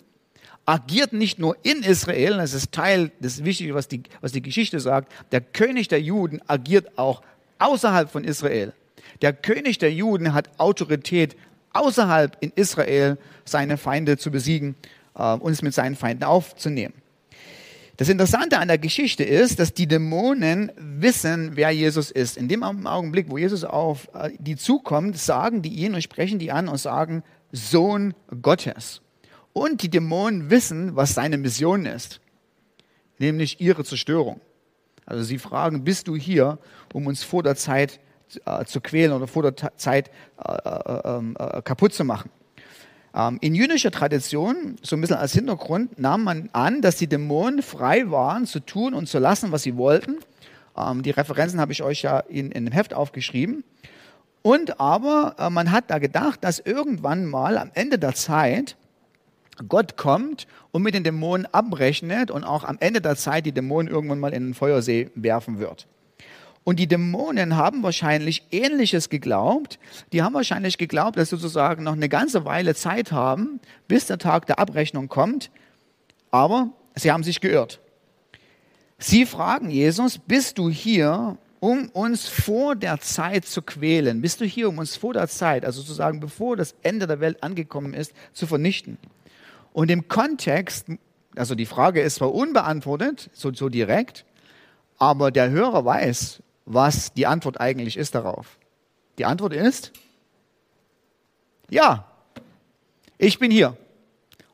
agiert 0.66 1.12
nicht 1.12 1.40
nur 1.40 1.56
in 1.64 1.82
Israel, 1.82 2.36
das 2.36 2.54
ist 2.54 2.70
Teil, 2.70 3.10
das 3.18 3.34
ist 3.34 3.44
wichtig, 3.44 3.74
was 3.74 3.88
die, 3.88 4.04
was 4.20 4.30
die 4.30 4.42
Geschichte 4.42 4.78
sagt, 4.78 5.12
der 5.32 5.40
König 5.40 5.88
der 5.88 6.00
Juden 6.00 6.40
agiert 6.46 6.96
auch 6.96 7.22
außerhalb 7.58 8.08
von 8.08 8.22
Israel. 8.22 8.72
Der 9.22 9.32
König 9.32 9.78
der 9.78 9.92
Juden 9.92 10.34
hat 10.34 10.50
Autorität 10.58 11.36
außerhalb 11.72 12.36
in 12.40 12.52
Israel, 12.54 13.18
seine 13.44 13.76
Feinde 13.78 14.18
zu 14.18 14.30
besiegen 14.30 14.74
äh, 15.14 15.34
und 15.34 15.52
es 15.52 15.62
mit 15.62 15.74
seinen 15.74 15.96
Feinden 15.96 16.24
aufzunehmen. 16.24 16.94
Das 17.96 18.08
Interessante 18.08 18.58
an 18.58 18.68
der 18.68 18.78
Geschichte 18.78 19.22
ist, 19.22 19.60
dass 19.60 19.74
die 19.74 19.86
Dämonen 19.86 20.72
wissen, 20.76 21.52
wer 21.54 21.70
Jesus 21.70 22.10
ist. 22.10 22.36
In 22.36 22.48
dem 22.48 22.62
Augenblick, 22.62 23.30
wo 23.30 23.38
Jesus 23.38 23.64
auf 23.64 24.08
äh, 24.14 24.30
die 24.38 24.56
zukommt, 24.56 25.16
sagen 25.16 25.62
die 25.62 25.74
ihn 25.74 25.94
und 25.94 26.02
sprechen 26.02 26.38
die 26.38 26.50
an 26.50 26.68
und 26.68 26.78
sagen, 26.78 27.22
Sohn 27.52 28.14
Gottes. 28.40 29.02
Und 29.52 29.82
die 29.82 29.90
Dämonen 29.90 30.50
wissen, 30.50 30.96
was 30.96 31.14
seine 31.14 31.38
Mission 31.38 31.86
ist, 31.86 32.20
nämlich 33.18 33.60
ihre 33.60 33.84
Zerstörung. 33.84 34.40
Also 35.04 35.22
sie 35.22 35.38
fragen, 35.38 35.84
bist 35.84 36.08
du 36.08 36.16
hier, 36.16 36.58
um 36.92 37.06
uns 37.06 37.22
vor 37.22 37.42
der 37.42 37.56
Zeit 37.56 38.00
äh, 38.44 38.64
zu 38.64 38.80
quälen 38.80 39.12
oder 39.12 39.26
vor 39.26 39.42
der 39.42 39.54
Zeit 39.76 40.10
äh, 40.44 40.68
äh, 40.68 41.00
ähm, 41.04 41.36
äh, 41.38 41.62
kaputt 41.62 41.92
zu 41.92 42.04
machen. 42.04 42.30
Ähm, 43.14 43.38
in 43.40 43.54
jüdischer 43.54 43.90
Tradition, 43.90 44.76
so 44.82 44.96
ein 44.96 45.00
bisschen 45.00 45.16
als 45.16 45.32
Hintergrund, 45.32 45.98
nahm 45.98 46.24
man 46.24 46.48
an, 46.52 46.80
dass 46.80 46.96
die 46.96 47.06
Dämonen 47.06 47.62
frei 47.62 48.10
waren, 48.10 48.46
zu 48.46 48.60
tun 48.60 48.94
und 48.94 49.08
zu 49.08 49.18
lassen, 49.18 49.52
was 49.52 49.62
sie 49.62 49.76
wollten. 49.76 50.18
Ähm, 50.76 51.02
die 51.02 51.10
Referenzen 51.10 51.60
habe 51.60 51.72
ich 51.72 51.82
euch 51.82 52.02
ja 52.02 52.20
in, 52.20 52.50
in 52.50 52.64
dem 52.64 52.72
Heft 52.72 52.94
aufgeschrieben. 52.94 53.64
Und 54.42 54.80
aber 54.80 55.36
äh, 55.38 55.50
man 55.50 55.70
hat 55.70 55.84
da 55.88 55.98
gedacht, 55.98 56.42
dass 56.42 56.58
irgendwann 56.58 57.26
mal 57.26 57.58
am 57.58 57.70
Ende 57.74 57.98
der 57.98 58.14
Zeit 58.14 58.76
Gott 59.68 59.96
kommt 59.96 60.46
und 60.72 60.82
mit 60.82 60.94
den 60.94 61.04
Dämonen 61.04 61.46
abrechnet 61.52 62.30
und 62.30 62.42
auch 62.44 62.64
am 62.64 62.78
Ende 62.80 63.00
der 63.00 63.16
Zeit 63.16 63.46
die 63.46 63.52
Dämonen 63.52 63.92
irgendwann 63.92 64.18
mal 64.18 64.32
in 64.32 64.46
den 64.46 64.54
Feuersee 64.54 65.10
werfen 65.14 65.58
wird. 65.58 65.86
Und 66.64 66.78
die 66.78 66.86
Dämonen 66.86 67.56
haben 67.56 67.82
wahrscheinlich 67.82 68.44
Ähnliches 68.52 69.08
geglaubt. 69.08 69.78
Die 70.12 70.22
haben 70.22 70.34
wahrscheinlich 70.34 70.78
geglaubt, 70.78 71.16
dass 71.16 71.30
sie 71.30 71.36
sozusagen 71.36 71.82
noch 71.82 71.94
eine 71.94 72.08
ganze 72.08 72.44
Weile 72.44 72.74
Zeit 72.74 73.10
haben, 73.10 73.60
bis 73.88 74.06
der 74.06 74.18
Tag 74.18 74.46
der 74.46 74.58
Abrechnung 74.60 75.08
kommt. 75.08 75.50
Aber 76.30 76.70
sie 76.94 77.10
haben 77.10 77.24
sich 77.24 77.40
geirrt. 77.40 77.80
Sie 78.98 79.26
fragen 79.26 79.70
Jesus, 79.70 80.18
bist 80.18 80.58
du 80.58 80.70
hier, 80.70 81.36
um 81.58 81.88
uns 81.88 82.28
vor 82.28 82.76
der 82.76 83.00
Zeit 83.00 83.44
zu 83.44 83.62
quälen? 83.62 84.20
Bist 84.20 84.40
du 84.40 84.44
hier, 84.44 84.68
um 84.68 84.78
uns 84.78 84.94
vor 84.94 85.14
der 85.14 85.26
Zeit, 85.26 85.64
also 85.64 85.80
sozusagen 85.80 86.20
bevor 86.20 86.56
das 86.56 86.76
Ende 86.82 87.08
der 87.08 87.18
Welt 87.18 87.42
angekommen 87.42 87.94
ist, 87.94 88.12
zu 88.32 88.46
vernichten? 88.46 88.98
Und 89.72 89.90
im 89.90 90.06
Kontext, 90.06 90.86
also 91.34 91.56
die 91.56 91.66
Frage 91.66 92.00
ist 92.00 92.16
zwar 92.16 92.32
unbeantwortet, 92.32 93.30
so, 93.32 93.52
so 93.52 93.68
direkt, 93.68 94.24
aber 94.98 95.32
der 95.32 95.50
Hörer 95.50 95.84
weiß, 95.84 96.42
was 96.64 97.12
die 97.12 97.26
Antwort 97.26 97.60
eigentlich 97.60 97.96
ist 97.96 98.14
darauf. 98.14 98.58
Die 99.18 99.24
Antwort 99.24 99.52
ist, 99.52 99.92
ja, 101.70 102.06
ich 103.18 103.38
bin 103.38 103.50
hier. 103.50 103.76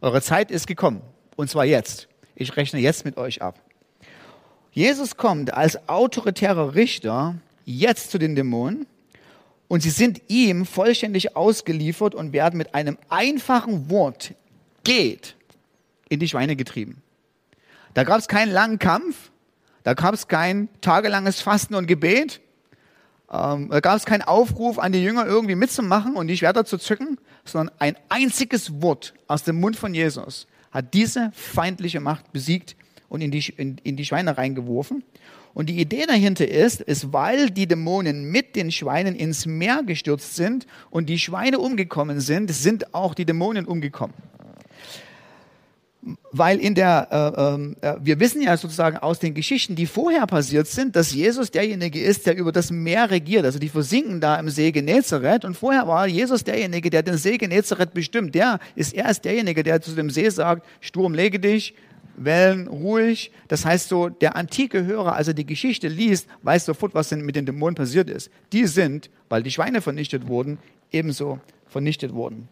Eure 0.00 0.22
Zeit 0.22 0.50
ist 0.50 0.66
gekommen. 0.66 1.02
Und 1.36 1.50
zwar 1.50 1.64
jetzt. 1.64 2.08
Ich 2.34 2.56
rechne 2.56 2.80
jetzt 2.80 3.04
mit 3.04 3.16
euch 3.16 3.42
ab. 3.42 3.60
Jesus 4.72 5.16
kommt 5.16 5.52
als 5.52 5.88
autoritärer 5.88 6.74
Richter 6.74 7.36
jetzt 7.64 8.10
zu 8.10 8.18
den 8.18 8.36
Dämonen 8.36 8.86
und 9.66 9.82
sie 9.82 9.90
sind 9.90 10.22
ihm 10.28 10.64
vollständig 10.64 11.36
ausgeliefert 11.36 12.14
und 12.14 12.32
werden 12.32 12.56
mit 12.56 12.74
einem 12.74 12.96
einfachen 13.08 13.90
Wort, 13.90 14.34
geht, 14.84 15.34
in 16.08 16.20
die 16.20 16.28
Schweine 16.28 16.56
getrieben. 16.56 17.02
Da 17.94 18.04
gab 18.04 18.18
es 18.18 18.28
keinen 18.28 18.52
langen 18.52 18.78
Kampf, 18.78 19.30
da 19.82 19.94
gab 19.94 20.14
es 20.14 20.28
kein 20.28 20.68
tagelanges 20.80 21.40
Fasten 21.40 21.74
und 21.74 21.86
Gebet. 21.86 22.40
Ähm, 23.30 23.68
da 23.70 23.80
gab 23.80 23.96
es 23.96 24.04
keinen 24.04 24.22
Aufruf 24.22 24.78
an 24.78 24.92
die 24.92 25.02
Jünger, 25.02 25.26
irgendwie 25.26 25.54
mitzumachen 25.54 26.16
und 26.16 26.28
die 26.28 26.36
Schwerter 26.36 26.64
zu 26.64 26.78
zücken, 26.78 27.18
sondern 27.44 27.74
ein 27.78 27.96
einziges 28.08 28.80
Wort 28.82 29.14
aus 29.26 29.44
dem 29.44 29.60
Mund 29.60 29.76
von 29.76 29.94
Jesus 29.94 30.46
hat 30.70 30.92
diese 30.94 31.30
feindliche 31.34 32.00
Macht 32.00 32.32
besiegt 32.32 32.76
und 33.08 33.20
in 33.20 33.30
die, 33.30 33.52
in, 33.56 33.78
in 33.84 33.96
die 33.96 34.04
Schweine 34.04 34.36
reingeworfen. 34.36 35.02
Und 35.54 35.70
die 35.70 35.80
Idee 35.80 36.04
dahinter 36.06 36.46
ist, 36.46 36.80
ist, 36.82 37.12
weil 37.12 37.50
die 37.50 37.66
Dämonen 37.66 38.30
mit 38.30 38.54
den 38.54 38.70
Schweinen 38.70 39.16
ins 39.16 39.46
Meer 39.46 39.82
gestürzt 39.84 40.36
sind 40.36 40.66
und 40.90 41.08
die 41.08 41.18
Schweine 41.18 41.58
umgekommen 41.58 42.20
sind, 42.20 42.50
sind 42.50 42.94
auch 42.94 43.14
die 43.14 43.24
Dämonen 43.24 43.64
umgekommen 43.64 44.14
weil 46.30 46.60
in 46.60 46.74
der, 46.74 47.08
äh, 47.10 47.54
ähm, 47.54 47.76
äh, 47.80 47.94
wir 48.00 48.20
wissen 48.20 48.40
ja 48.40 48.56
sozusagen 48.56 48.98
aus 48.98 49.18
den 49.18 49.34
Geschichten, 49.34 49.74
die 49.74 49.86
vorher 49.86 50.26
passiert 50.26 50.68
sind, 50.68 50.94
dass 50.94 51.12
Jesus 51.12 51.50
derjenige 51.50 52.00
ist, 52.00 52.26
der 52.26 52.36
über 52.36 52.52
das 52.52 52.70
Meer 52.70 53.10
regiert. 53.10 53.44
Also 53.44 53.58
die 53.58 53.68
versinken 53.68 54.20
da 54.20 54.36
im 54.36 54.48
See 54.48 54.70
Genezareth 54.70 55.44
und 55.44 55.56
vorher 55.56 55.88
war 55.88 56.06
Jesus 56.06 56.44
derjenige, 56.44 56.88
der 56.90 57.02
den 57.02 57.16
See 57.16 57.36
Genezareth 57.36 57.94
bestimmt. 57.94 58.34
Der 58.34 58.60
ist, 58.76 58.94
er 58.94 59.10
ist 59.10 59.24
derjenige, 59.24 59.62
der 59.62 59.80
zu 59.80 59.92
dem 59.92 60.10
See 60.10 60.28
sagt, 60.30 60.64
Sturm 60.80 61.14
lege 61.14 61.40
dich, 61.40 61.74
Wellen 62.16 62.68
ruhig. 62.68 63.32
Das 63.48 63.64
heißt 63.64 63.88
so, 63.88 64.08
der 64.08 64.36
antike 64.36 64.84
Hörer, 64.84 65.14
also 65.14 65.32
die 65.32 65.46
Geschichte 65.46 65.88
liest, 65.88 66.28
weiß 66.42 66.64
sofort, 66.66 66.94
was 66.94 67.08
denn 67.08 67.22
mit 67.22 67.36
den 67.36 67.46
Dämonen 67.46 67.74
passiert 67.74 68.08
ist. 68.08 68.30
Die 68.52 68.66
sind, 68.66 69.10
weil 69.28 69.42
die 69.42 69.50
Schweine 69.50 69.80
vernichtet 69.80 70.28
wurden, 70.28 70.58
ebenso 70.92 71.40
vernichtet 71.66 72.14
worden. 72.14 72.48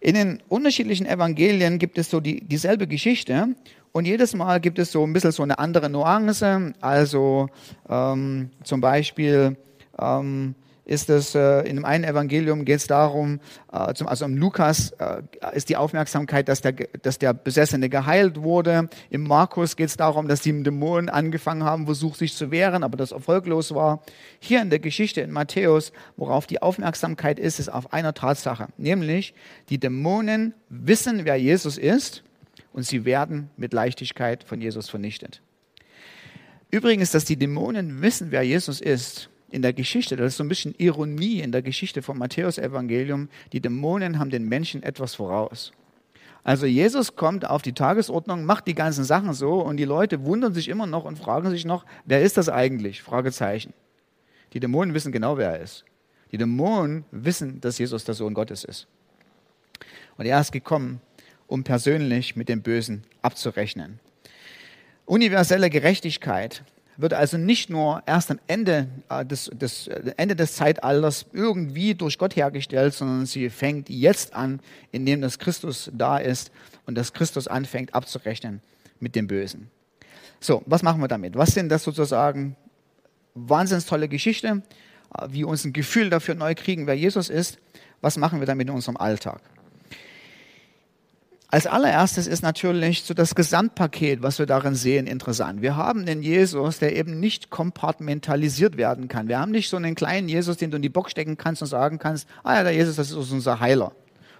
In 0.00 0.14
den 0.14 0.42
unterschiedlichen 0.48 1.06
Evangelien 1.06 1.78
gibt 1.78 1.98
es 1.98 2.10
so 2.10 2.20
die, 2.20 2.40
dieselbe 2.40 2.86
Geschichte 2.86 3.48
und 3.92 4.06
jedes 4.06 4.34
Mal 4.34 4.60
gibt 4.60 4.78
es 4.78 4.92
so 4.92 5.04
ein 5.04 5.12
bisschen 5.12 5.32
so 5.32 5.42
eine 5.42 5.58
andere 5.58 5.90
Nuance. 5.90 6.72
Also 6.80 7.48
ähm, 7.88 8.50
zum 8.64 8.80
Beispiel 8.80 9.56
ähm, 10.00 10.54
ist 10.84 11.10
es 11.10 11.34
äh, 11.34 11.60
in 11.60 11.76
dem 11.76 11.84
einen 11.84 12.04
Evangelium 12.04 12.64
geht 12.64 12.78
es 12.78 12.86
darum, 12.86 13.40
äh, 13.72 13.94
zum, 13.94 14.08
also 14.08 14.24
im 14.24 14.36
Lukas 14.36 14.90
äh, 14.98 15.22
ist 15.54 15.68
die 15.68 15.76
Aufmerksamkeit, 15.76 16.48
dass 16.48 16.60
der, 16.60 16.72
dass 16.72 17.18
der 17.18 17.32
Besessene 17.32 17.88
geheilt 17.88 18.42
wurde. 18.42 18.88
Im 19.10 19.24
Markus 19.24 19.76
geht 19.76 19.88
es 19.88 19.96
darum, 19.96 20.28
dass 20.28 20.40
die 20.40 20.62
Dämonen 20.62 21.08
angefangen 21.08 21.64
haben, 21.64 21.86
versucht 21.86 22.18
sich 22.18 22.34
zu 22.34 22.50
wehren, 22.50 22.82
aber 22.82 22.96
das 22.96 23.12
erfolglos 23.12 23.74
war. 23.74 24.02
Hier 24.38 24.62
in 24.62 24.70
der 24.70 24.78
Geschichte 24.78 25.20
in 25.20 25.30
Matthäus, 25.30 25.92
worauf 26.16 26.46
die 26.46 26.62
Aufmerksamkeit 26.62 27.38
ist, 27.38 27.60
ist 27.60 27.68
auf 27.68 27.92
einer 27.92 28.14
Tatsache, 28.14 28.68
nämlich 28.76 29.34
die 29.68 29.78
Dämonen 29.78 30.54
wissen, 30.68 31.24
wer 31.24 31.36
Jesus 31.36 31.78
ist 31.78 32.24
und 32.72 32.84
sie 32.84 33.04
werden 33.04 33.50
mit 33.56 33.72
Leichtigkeit 33.72 34.44
von 34.44 34.60
Jesus 34.60 34.88
vernichtet. 34.88 35.42
Übrigens, 36.70 37.10
dass 37.10 37.24
die 37.24 37.36
Dämonen 37.36 38.00
wissen, 38.00 38.30
wer 38.30 38.42
Jesus 38.42 38.80
ist, 38.80 39.28
in 39.50 39.62
der 39.62 39.72
Geschichte, 39.72 40.16
das 40.16 40.28
ist 40.28 40.36
so 40.36 40.44
ein 40.44 40.48
bisschen 40.48 40.74
Ironie 40.78 41.40
in 41.40 41.52
der 41.52 41.62
Geschichte 41.62 42.02
vom 42.02 42.18
Matthäus-Evangelium, 42.18 43.28
die 43.52 43.60
Dämonen 43.60 44.18
haben 44.18 44.30
den 44.30 44.48
Menschen 44.48 44.82
etwas 44.82 45.14
voraus. 45.14 45.72
Also 46.42 46.66
Jesus 46.66 47.16
kommt 47.16 47.44
auf 47.48 47.62
die 47.62 47.74
Tagesordnung, 47.74 48.44
macht 48.44 48.66
die 48.66 48.74
ganzen 48.74 49.04
Sachen 49.04 49.34
so 49.34 49.60
und 49.60 49.76
die 49.76 49.84
Leute 49.84 50.24
wundern 50.24 50.54
sich 50.54 50.68
immer 50.68 50.86
noch 50.86 51.04
und 51.04 51.18
fragen 51.18 51.50
sich 51.50 51.64
noch, 51.64 51.84
wer 52.06 52.22
ist 52.22 52.36
das 52.36 52.48
eigentlich? 52.48 53.02
Fragezeichen. 53.02 53.74
Die 54.52 54.60
Dämonen 54.60 54.94
wissen 54.94 55.12
genau, 55.12 55.36
wer 55.36 55.50
er 55.50 55.60
ist. 55.60 55.84
Die 56.32 56.38
Dämonen 56.38 57.04
wissen, 57.10 57.60
dass 57.60 57.78
Jesus 57.78 58.04
der 58.04 58.14
Sohn 58.14 58.34
Gottes 58.34 58.64
ist. 58.64 58.86
Und 60.16 60.26
er 60.26 60.40
ist 60.40 60.52
gekommen, 60.52 61.00
um 61.46 61.64
persönlich 61.64 62.36
mit 62.36 62.48
dem 62.48 62.62
Bösen 62.62 63.04
abzurechnen. 63.22 64.00
Universelle 65.04 65.70
Gerechtigkeit 65.70 66.62
wird 67.00 67.14
also 67.14 67.38
nicht 67.38 67.70
nur 67.70 68.02
erst 68.06 68.30
am 68.30 68.38
Ende, 68.46 68.88
äh, 69.08 69.24
des, 69.24 69.50
des, 69.52 69.88
äh, 69.88 70.12
Ende 70.16 70.36
des 70.36 70.54
Zeitalters 70.54 71.26
irgendwie 71.32 71.94
durch 71.94 72.18
Gott 72.18 72.36
hergestellt, 72.36 72.94
sondern 72.94 73.26
sie 73.26 73.50
fängt 73.50 73.88
jetzt 73.88 74.34
an, 74.34 74.60
indem 74.92 75.20
das 75.20 75.38
Christus 75.38 75.90
da 75.94 76.18
ist 76.18 76.50
und 76.86 76.96
das 76.96 77.12
Christus 77.12 77.48
anfängt 77.48 77.94
abzurechnen 77.94 78.60
mit 78.98 79.14
dem 79.14 79.26
Bösen. 79.26 79.70
So, 80.40 80.62
was 80.66 80.82
machen 80.82 81.00
wir 81.00 81.08
damit? 81.08 81.36
Was 81.36 81.52
sind 81.52 81.68
das 81.68 81.84
sozusagen? 81.84 82.56
Wahnsinns 83.34 83.86
tolle 83.86 84.08
Geschichte, 84.08 84.62
äh, 85.16 85.26
wie 85.28 85.38
wir 85.38 85.48
uns 85.48 85.64
ein 85.64 85.72
Gefühl 85.72 86.10
dafür 86.10 86.34
neu 86.34 86.54
kriegen, 86.54 86.86
wer 86.86 86.96
Jesus 86.96 87.28
ist. 87.28 87.58
Was 88.00 88.16
machen 88.16 88.40
wir 88.40 88.46
damit 88.46 88.68
in 88.68 88.74
unserem 88.74 88.96
Alltag? 88.96 89.40
Als 91.52 91.66
allererstes 91.66 92.28
ist 92.28 92.42
natürlich 92.42 93.02
so 93.02 93.12
das 93.12 93.34
Gesamtpaket, 93.34 94.22
was 94.22 94.38
wir 94.38 94.46
darin 94.46 94.76
sehen, 94.76 95.08
interessant. 95.08 95.62
Wir 95.62 95.74
haben 95.74 96.06
den 96.06 96.22
Jesus, 96.22 96.78
der 96.78 96.94
eben 96.94 97.18
nicht 97.18 97.50
kompartmentalisiert 97.50 98.76
werden 98.76 99.08
kann. 99.08 99.26
Wir 99.26 99.40
haben 99.40 99.50
nicht 99.50 99.68
so 99.68 99.76
einen 99.76 99.96
kleinen 99.96 100.28
Jesus, 100.28 100.58
den 100.58 100.70
du 100.70 100.76
in 100.76 100.82
die 100.82 100.88
Box 100.88 101.10
stecken 101.10 101.36
kannst 101.36 101.60
und 101.62 101.66
sagen 101.66 101.98
kannst, 101.98 102.28
ah 102.44 102.54
ja, 102.54 102.62
der 102.62 102.72
Jesus, 102.72 102.94
das 102.94 103.10
ist 103.10 103.32
unser 103.32 103.58
Heiler. 103.58 103.90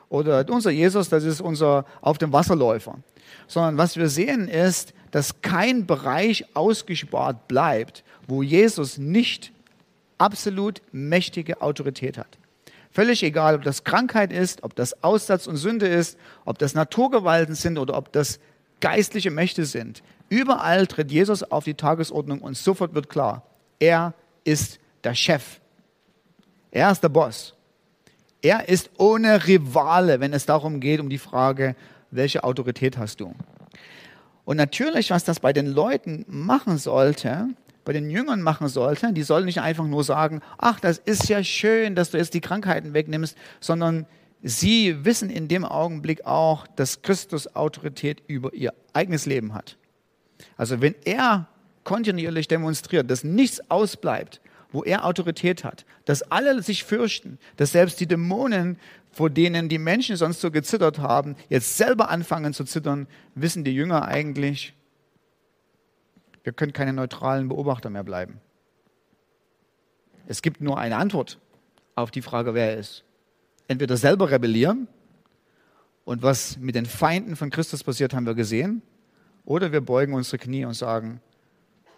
Oder 0.08 0.48
unser 0.50 0.70
Jesus, 0.70 1.08
das 1.08 1.24
ist 1.24 1.40
unser 1.40 1.84
auf 2.00 2.18
dem 2.18 2.32
Wasserläufer. 2.32 2.98
Sondern 3.48 3.76
was 3.76 3.96
wir 3.96 4.08
sehen 4.08 4.46
ist, 4.46 4.94
dass 5.10 5.42
kein 5.42 5.86
Bereich 5.86 6.44
ausgespart 6.54 7.48
bleibt, 7.48 8.04
wo 8.28 8.44
Jesus 8.44 8.98
nicht 8.98 9.52
absolut 10.18 10.80
mächtige 10.92 11.60
Autorität 11.60 12.18
hat. 12.18 12.38
Völlig 12.90 13.22
egal, 13.22 13.54
ob 13.54 13.62
das 13.62 13.84
Krankheit 13.84 14.32
ist, 14.32 14.64
ob 14.64 14.74
das 14.74 15.02
Aussatz 15.04 15.46
und 15.46 15.56
Sünde 15.56 15.86
ist, 15.86 16.18
ob 16.44 16.58
das 16.58 16.74
Naturgewalten 16.74 17.54
sind 17.54 17.78
oder 17.78 17.96
ob 17.96 18.12
das 18.12 18.40
geistliche 18.80 19.30
Mächte 19.30 19.64
sind. 19.64 20.02
Überall 20.28 20.86
tritt 20.86 21.12
Jesus 21.12 21.42
auf 21.42 21.64
die 21.64 21.74
Tagesordnung 21.74 22.40
und 22.40 22.56
sofort 22.56 22.94
wird 22.94 23.08
klar, 23.08 23.44
er 23.78 24.14
ist 24.44 24.80
der 25.04 25.14
Chef. 25.14 25.60
Er 26.70 26.90
ist 26.90 27.02
der 27.02 27.08
Boss. 27.08 27.54
Er 28.42 28.68
ist 28.68 28.90
ohne 28.96 29.46
Rivale, 29.46 30.20
wenn 30.20 30.32
es 30.32 30.46
darum 30.46 30.80
geht, 30.80 31.00
um 31.00 31.10
die 31.10 31.18
Frage, 31.18 31.76
welche 32.10 32.42
Autorität 32.42 32.96
hast 32.96 33.20
du? 33.20 33.34
Und 34.44 34.56
natürlich, 34.56 35.10
was 35.10 35.24
das 35.24 35.40
bei 35.40 35.52
den 35.52 35.66
Leuten 35.66 36.24
machen 36.26 36.78
sollte, 36.78 37.48
bei 37.84 37.92
den 37.92 38.10
Jüngern 38.10 38.42
machen 38.42 38.68
sollte. 38.68 39.12
Die 39.12 39.22
sollen 39.22 39.46
nicht 39.46 39.60
einfach 39.60 39.86
nur 39.86 40.04
sagen, 40.04 40.40
ach, 40.58 40.80
das 40.80 40.98
ist 40.98 41.28
ja 41.28 41.42
schön, 41.42 41.94
dass 41.94 42.10
du 42.10 42.18
jetzt 42.18 42.34
die 42.34 42.40
Krankheiten 42.40 42.94
wegnimmst, 42.94 43.36
sondern 43.60 44.06
sie 44.42 45.04
wissen 45.04 45.30
in 45.30 45.48
dem 45.48 45.64
Augenblick 45.64 46.24
auch, 46.24 46.66
dass 46.66 47.02
Christus 47.02 47.54
Autorität 47.54 48.22
über 48.26 48.54
ihr 48.54 48.74
eigenes 48.92 49.26
Leben 49.26 49.54
hat. 49.54 49.76
Also 50.56 50.80
wenn 50.80 50.94
er 51.04 51.48
kontinuierlich 51.84 52.48
demonstriert, 52.48 53.10
dass 53.10 53.24
nichts 53.24 53.70
ausbleibt, 53.70 54.40
wo 54.72 54.84
er 54.84 55.04
Autorität 55.04 55.64
hat, 55.64 55.84
dass 56.04 56.22
alle 56.22 56.62
sich 56.62 56.84
fürchten, 56.84 57.38
dass 57.56 57.72
selbst 57.72 58.00
die 58.00 58.06
Dämonen, 58.06 58.78
vor 59.10 59.30
denen 59.30 59.68
die 59.68 59.78
Menschen 59.78 60.16
sonst 60.16 60.40
so 60.40 60.50
gezittert 60.50 60.98
haben, 60.98 61.34
jetzt 61.48 61.76
selber 61.76 62.10
anfangen 62.10 62.52
zu 62.52 62.64
zittern, 62.64 63.08
wissen 63.34 63.64
die 63.64 63.74
Jünger 63.74 64.06
eigentlich, 64.06 64.74
wir 66.42 66.52
können 66.52 66.72
keine 66.72 66.92
neutralen 66.92 67.48
Beobachter 67.48 67.90
mehr 67.90 68.04
bleiben. 68.04 68.40
Es 70.26 70.42
gibt 70.42 70.60
nur 70.60 70.78
eine 70.78 70.96
Antwort 70.96 71.38
auf 71.94 72.10
die 72.10 72.22
Frage, 72.22 72.54
wer 72.54 72.72
er 72.72 72.78
ist. 72.78 73.04
Entweder 73.68 73.96
selber 73.96 74.30
rebellieren 74.30 74.88
und 76.04 76.22
was 76.22 76.56
mit 76.58 76.74
den 76.74 76.86
Feinden 76.86 77.36
von 77.36 77.50
Christus 77.50 77.84
passiert, 77.84 78.14
haben 78.14 78.26
wir 78.26 78.34
gesehen, 78.34 78.82
oder 79.44 79.72
wir 79.72 79.80
beugen 79.80 80.14
unsere 80.14 80.38
Knie 80.38 80.64
und 80.64 80.74
sagen, 80.74 81.20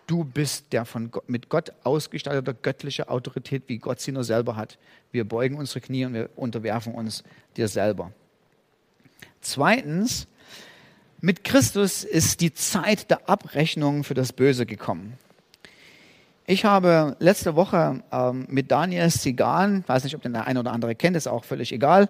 du 0.07 0.25
bist 0.25 0.73
der 0.73 0.85
von 0.85 1.11
Gott, 1.11 1.29
mit 1.29 1.49
Gott 1.49 1.73
ausgestattete 1.85 2.55
göttliche 2.55 3.09
Autorität, 3.09 3.65
wie 3.67 3.79
Gott 3.79 4.01
sie 4.01 4.13
nur 4.13 4.25
selber 4.25 4.57
hat. 4.57 4.79
Wir 5.11 5.25
beugen 5.25 5.57
unsere 5.57 5.81
Knie 5.81 6.05
und 6.05 6.15
wir 6.15 6.31
unterwerfen 6.37 6.95
uns 6.95 7.25
dir 7.57 7.69
selber. 7.69 8.13
Zweitens, 9.41 10.27
mit 11.23 11.45
Christus 11.45 12.03
ist 12.03 12.41
die 12.41 12.53
Zeit 12.53 13.09
der 13.09 13.29
Abrechnung 13.29 14.03
für 14.03 14.15
das 14.15 14.33
Böse 14.33 14.67
gekommen. 14.67 15.17
Ich 16.47 16.65
habe 16.65 17.17
letzte 17.21 17.55
Woche 17.55 18.03
ähm, 18.11 18.45
mit 18.49 18.73
Daniel 18.73 19.09
Sigan, 19.09 19.85
weiß 19.87 20.03
nicht, 20.03 20.17
ob 20.17 20.23
den 20.23 20.33
der 20.33 20.49
eine 20.49 20.59
oder 20.59 20.73
andere 20.73 20.97
kennt, 20.97 21.17
ist 21.17 21.29
auch 21.29 21.45
völlig 21.45 21.73
egal, 21.73 22.09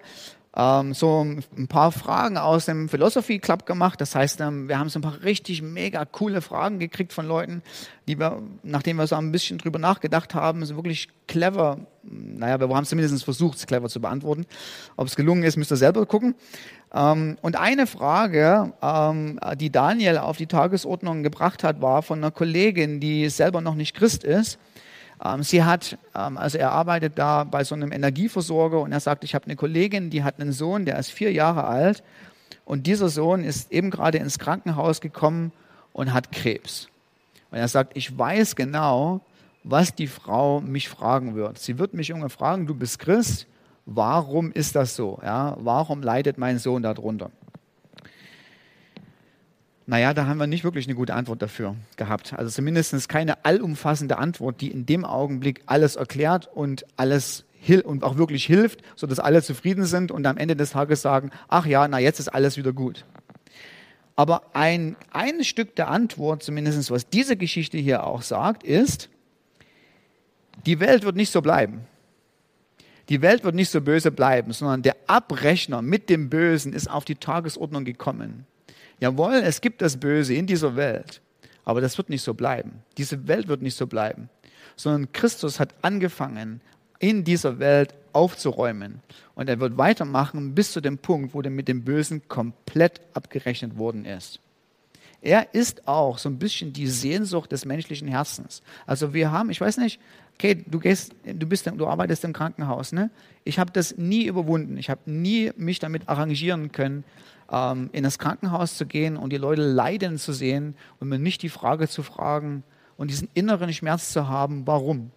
ähm, 0.55 0.93
so 0.93 1.23
ein 1.23 1.67
paar 1.69 1.93
Fragen 1.93 2.37
aus 2.37 2.67
dem 2.67 2.89
Philosophy 2.89 3.39
Club 3.39 3.65
gemacht. 3.65 4.01
Das 4.01 4.15
heißt, 4.15 4.41
ähm, 4.41 4.69
wir 4.69 4.79
haben 4.79 4.91
so 4.91 4.99
ein 4.99 5.03
paar 5.03 5.23
richtig 5.23 5.63
mega 5.63 6.05
coole 6.05 6.43
Fragen 6.43 6.79
gekriegt 6.79 7.13
von 7.13 7.27
Leuten, 7.27 7.63
die 8.07 8.19
wir, 8.19 8.43
nachdem 8.63 8.97
wir 8.97 9.07
so 9.07 9.17
ein 9.17 9.33
bisschen 9.33 9.59
drüber 9.59 9.79
nachgedacht 9.79 10.35
haben, 10.35 10.65
so 10.67 10.77
wirklich 10.77 11.09
clever, 11.27 11.79
naja, 12.03 12.61
wir 12.61 12.69
haben 12.69 12.85
zumindest 12.85 13.25
versucht, 13.25 13.59
es 13.59 13.67
clever 13.67 13.89
zu 13.89 14.01
beantworten. 14.01 14.45
Ob 14.97 15.07
es 15.07 15.17
gelungen 15.17 15.43
ist, 15.43 15.57
müsst 15.57 15.73
ihr 15.73 15.77
selber 15.77 16.05
gucken. 16.05 16.35
Ähm, 16.95 17.39
und 17.41 17.57
eine 17.57 17.87
Frage, 17.87 18.75
ähm, 18.83 19.41
die 19.57 19.71
Daniel 19.71 20.19
auf 20.19 20.37
die 20.37 20.47
Tagesordnung 20.47 21.23
gebracht 21.23 21.65
hat, 21.65 21.81
war 21.81 22.03
von 22.03 22.19
einer 22.19 22.31
Kollegin, 22.31 23.01
die 23.01 23.31
selber 23.31 23.63
noch 23.63 23.75
nicht 23.75 23.95
Christ 23.95 24.23
ist. 24.25 24.59
Ähm, 25.25 25.43
sie 25.43 25.63
hat, 25.65 25.99
ähm, 26.15 26.37
also 26.37 26.59
er 26.59 26.73
arbeitet 26.73 27.19
da 27.19 27.45
bei 27.45 27.65
so 27.65 27.75
einem 27.75 27.93
Energieversorger 27.93 28.81
und 28.81 28.93
er 28.93 29.01
sagt, 29.01 29.25
ich 29.25 29.35
habe 29.35 29.47
eine 29.47 29.57
Kollegin, 29.57 30.11
die 30.11 30.25
hat 30.25 30.41
einen 30.41 30.53
Sohn, 30.53 30.85
der 30.85 30.99
ist 30.99 31.11
vier 31.11 31.33
Jahre 31.33 31.65
alt 31.65 32.03
und 32.65 32.87
dieser 32.87 33.09
Sohn 33.09 33.45
ist 33.45 33.71
eben 33.73 33.91
gerade 33.91 34.19
ins 34.19 34.39
Krankenhaus 34.39 35.01
gekommen 35.01 35.53
und 35.93 36.13
hat 36.13 36.33
Krebs. 36.33 36.89
Und 37.51 37.59
er 37.59 37.69
sagt, 37.69 37.97
ich 37.97 38.17
weiß 38.17 38.57
genau, 38.57 39.21
was 39.65 39.95
die 39.95 40.07
Frau 40.07 40.61
mich 40.61 40.89
fragen 40.89 41.35
wird. 41.35 41.59
Sie 41.59 41.79
wird 41.79 41.95
mich 41.95 42.11
irgendwann 42.11 42.31
fragen, 42.31 42.67
du 42.67 42.75
bist 42.75 42.99
Christ, 42.99 43.47
warum 43.87 44.51
ist 44.53 44.75
das 44.75 44.97
so? 44.97 45.21
Ja, 45.23 45.57
warum 45.61 46.03
leidet 46.03 46.39
mein 46.39 46.59
Sohn 46.59 46.83
darunter? 46.83 47.31
Naja, 49.87 50.15
da 50.15 50.27
haben 50.27 50.39
wir 50.39 50.47
nicht 50.47 50.65
wirklich 50.65 50.87
eine 50.87 50.95
gute 50.95 51.15
Antwort 51.15 51.43
dafür 51.43 51.75
gehabt. 51.97 52.35
Also 52.35 52.51
zumindest 52.51 53.09
keine 53.09 53.45
allumfassende 53.45 54.19
Antwort, 54.19 54.61
die 54.61 54.71
in 54.71 54.87
dem 54.87 55.05
Augenblick 55.05 55.63
alles 55.67 55.97
erklärt 55.97 56.49
und 56.55 56.87
alles 56.97 57.45
und 57.85 58.03
auch 58.03 58.17
wirklich 58.17 58.45
hilft, 58.45 58.83
sodass 58.97 59.21
alle 59.21 59.41
zufrieden 59.43 59.85
sind 59.85 60.11
und 60.11 60.27
am 60.27 60.37
Ende 60.37 60.57
des 60.57 60.71
Tages 60.71 61.01
sagen, 61.01 61.31
ach 61.49 61.65
ja, 61.65 61.87
na 61.87 62.01
jetzt 62.01 62.19
ist 62.19 62.29
alles 62.29 62.57
wieder 62.57 62.73
gut. 62.73 63.05
Aber 64.17 64.55
ein, 64.55 64.97
ein 65.13 65.45
Stück 65.45 65.77
der 65.77 65.89
Antwort, 65.89 66.43
zumindest 66.43 66.91
was 66.91 67.09
diese 67.09 67.37
Geschichte 67.37 67.79
hier 67.79 68.05
auch 68.05 68.23
sagt, 68.23 68.65
ist, 68.65 69.09
die 70.67 70.81
Welt 70.81 71.05
wird 71.05 71.17
nicht 71.17 71.31
so 71.31 71.41
bleiben. 71.41 71.83
Die 73.09 73.23
Welt 73.23 73.45
wird 73.45 73.55
nicht 73.55 73.71
so 73.71 73.81
böse 73.81 74.11
bleiben, 74.11 74.53
sondern 74.53 74.83
der 74.83 74.97
Abrechner 75.07 75.83
mit 75.83 76.09
dem 76.09 76.31
Bösen 76.31 76.73
ist 76.73 76.91
auf 76.91 77.05
die 77.05 77.17
Tagesordnung 77.17 77.85
gekommen. 77.85 78.47
Jawohl, 79.03 79.43
es 79.45 79.61
gibt 79.61 79.83
das 79.83 79.97
Böse 79.97 80.33
in 80.33 80.47
dieser 80.47 80.77
Welt, 80.77 81.21
aber 81.65 81.81
das 81.81 81.99
wird 81.99 82.09
nicht 82.09 82.23
so 82.23 82.35
bleiben. 82.35 82.85
Diese 82.99 83.27
Welt 83.27 83.49
wird 83.49 83.61
nicht 83.61 83.77
so 83.77 83.89
bleiben, 83.89 84.29
sondern 84.77 85.11
Christus 85.11 85.59
hat 85.59 85.75
angefangen, 85.83 86.61
in 87.01 87.25
dieser 87.25 87.59
Welt 87.59 87.95
aufzuräumen. 88.13 89.01
Und 89.35 89.49
er 89.49 89.59
wird 89.59 89.77
weitermachen 89.77 90.55
bis 90.55 90.71
zu 90.71 90.81
dem 90.81 90.99
Punkt, 90.99 91.35
wo 91.35 91.41
er 91.41 91.51
mit 91.51 91.67
dem 91.67 91.83
Bösen 91.83 92.29
komplett 92.29 93.01
abgerechnet 93.13 93.77
worden 93.77 94.05
ist. 94.05 94.39
Er 95.21 95.53
ist 95.53 95.89
auch 95.89 96.19
so 96.19 96.29
ein 96.29 96.39
bisschen 96.39 96.73
die 96.73 96.87
Sehnsucht 96.87 97.51
des 97.51 97.65
menschlichen 97.65 98.07
Herzens. 98.07 98.63
Also 98.87 99.13
wir 99.15 99.33
haben, 99.33 99.51
ich 99.51 99.61
weiß 99.61 99.79
nicht, 99.79 99.99
okay, 100.35 100.63
du 100.65 100.79
gehst, 100.79 101.13
du 101.25 101.47
bist, 101.49 101.67
du 101.67 101.87
arbeitest 101.89 102.23
im 102.23 102.33
Krankenhaus, 102.33 102.93
ne? 102.93 103.11
Ich 103.43 103.59
habe 103.59 103.73
das 103.73 103.97
nie 103.97 104.27
überwunden. 104.27 104.77
Ich 104.77 104.91
habe 104.91 105.11
nie 105.11 105.51
mich 105.57 105.81
damit 105.81 106.09
arrangieren 106.09 106.71
können, 106.71 107.03
ähm, 107.53 107.91
in 107.93 108.03
das 108.03 108.19
Krankenhaus 108.19 108.77
zu 108.77 108.87
gehen 108.87 109.17
und 109.17 109.31
die 109.31 109.37
Leute 109.37 109.63
leiden 109.63 110.19
zu 110.19 110.33
sehen 110.33 110.75
und 110.99 111.09
mir 111.09 111.19
nicht 111.19 111.43
die 111.43 111.51
Frage 111.51 111.87
zu 111.87 112.03
fragen 112.03 112.65
und 112.97 113.11
diesen 113.11 113.29
inneren 113.35 113.73
Schmerz 113.73 114.11
zu 114.13 114.29
haben, 114.29 114.67
warum, 114.67 115.11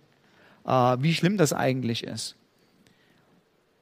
äh, 0.66 0.70
wie 1.00 1.14
schlimm 1.14 1.38
das 1.38 1.54
eigentlich 1.54 2.04
ist. 2.04 2.36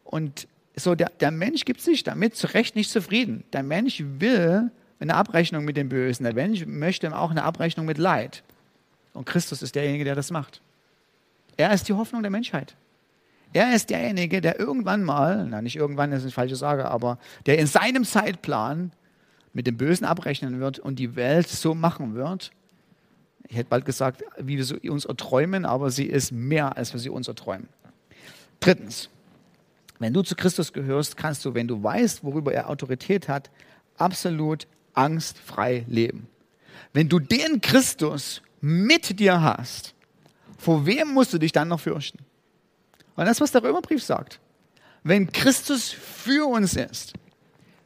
Und 0.04 0.48
so 0.76 0.96
der, 0.96 1.12
der 1.20 1.32
Mensch 1.32 1.66
gibt 1.66 1.82
sich 1.82 2.04
damit 2.04 2.36
zu 2.36 2.48
Recht 2.48 2.76
nicht 2.76 2.89
zufrieden. 2.89 3.44
Der 3.54 3.63
Mensch 3.63 4.04
will 4.20 4.72
eine 5.00 5.16
Abrechnung 5.16 5.66
mit 5.66 5.76
dem 5.76 5.89
Bösen. 5.89 6.24
Der 6.24 6.34
Mensch 6.34 6.66
möchte 6.66 7.16
auch 7.18 7.32
eine 7.32 7.44
Abrechnung 7.44 7.86
mit 7.86 7.98
Leid. 7.98 8.44
Und 9.13 9.26
Christus 9.26 9.62
ist 9.62 9.76
derjenige, 9.76 10.04
der 10.04 10.16
das 10.16 10.32
macht. 10.32 10.62
Er 11.58 11.74
ist 11.74 11.88
die 11.88 11.94
Hoffnung 11.94 12.22
der 12.22 12.32
Menschheit. 12.32 12.76
Er 13.54 13.76
ist 13.76 13.89
derjenige, 13.89 14.42
der 14.42 14.60
irgendwann 14.60 15.04
mal, 15.04 15.46
na 15.48 15.62
nicht 15.62 15.76
irgendwann, 15.76 16.12
das 16.12 16.20
ist 16.20 16.26
eine 16.26 16.32
falsche 16.32 16.56
Sage, 16.56 16.89
aber 16.89 17.20
der 17.46 17.60
in 17.60 17.68
seinem 17.68 18.04
Zeitplan 18.04 18.92
mit 19.54 19.68
dem 19.68 19.78
Bösen 19.78 20.06
abrechnen 20.06 20.60
wird 20.60 20.80
und 20.80 20.98
die 20.98 21.16
Welt 21.16 21.48
so 21.48 21.76
machen 21.76 22.16
wird. 22.16 22.52
Ich 23.48 23.56
hätte 23.56 23.70
bald 23.70 23.86
gesagt, 23.86 24.24
wie 24.39 24.58
wir 24.58 24.66
sie 24.66 24.89
uns 24.89 25.06
erträumen, 25.06 25.66
aber 25.66 25.92
sie 25.92 26.06
ist 26.06 26.32
mehr, 26.32 26.76
als 26.76 26.94
wir 26.94 27.00
sie 27.00 27.10
uns 27.10 27.28
erträumen. 27.28 27.70
Drittens, 28.60 29.10
wenn 30.00 30.13
du 30.13 30.24
zu 30.24 30.36
Christus 30.36 30.74
gehörst, 30.74 31.18
kannst 31.18 31.46
du, 31.46 31.54
wenn 31.54 31.68
du 31.68 31.84
weißt, 31.84 32.24
worüber 32.24 32.54
er 32.54 32.70
Autorität 32.70 33.28
hat, 33.28 33.52
absolut 33.98 34.68
angstfrei 34.94 35.86
leben. 35.88 36.28
Wenn 36.94 37.10
du 37.10 37.20
den 37.20 37.62
Christus 37.62 38.42
mit 38.62 39.20
dir 39.20 39.42
hast, 39.42 39.94
vor 40.58 40.86
wem 40.86 41.10
musst 41.10 41.34
du 41.34 41.38
dich 41.38 41.52
dann 41.52 41.68
noch 41.68 41.80
fürchten? 41.80 42.20
Und 43.15 43.26
das, 43.26 43.41
was 43.41 43.52
der 43.52 43.63
Römerbrief 43.63 44.04
sagt. 44.04 44.39
Wenn 45.04 45.32
Christus 45.32 45.91
für 45.91 46.47
uns 46.47 46.76
ist, 46.76 47.13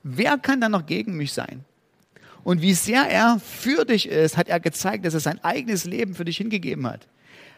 wer 0.04 0.38
kann 0.38 0.62
dann 0.62 0.72
noch 0.72 0.86
gegen 0.86 1.18
mich 1.18 1.34
sein? 1.34 1.66
Und 2.44 2.62
wie 2.62 2.74
sehr 2.74 3.10
er 3.10 3.40
für 3.40 3.84
dich 3.84 4.08
ist, 4.08 4.38
hat 4.38 4.48
er 4.48 4.60
gezeigt, 4.60 5.06
dass 5.06 5.14
er 5.14 5.20
sein 5.20 5.44
eigenes 5.44 5.84
Leben 5.84 6.16
für 6.16 6.24
dich 6.24 6.38
hingegeben 6.38 6.88
hat. 6.88 7.08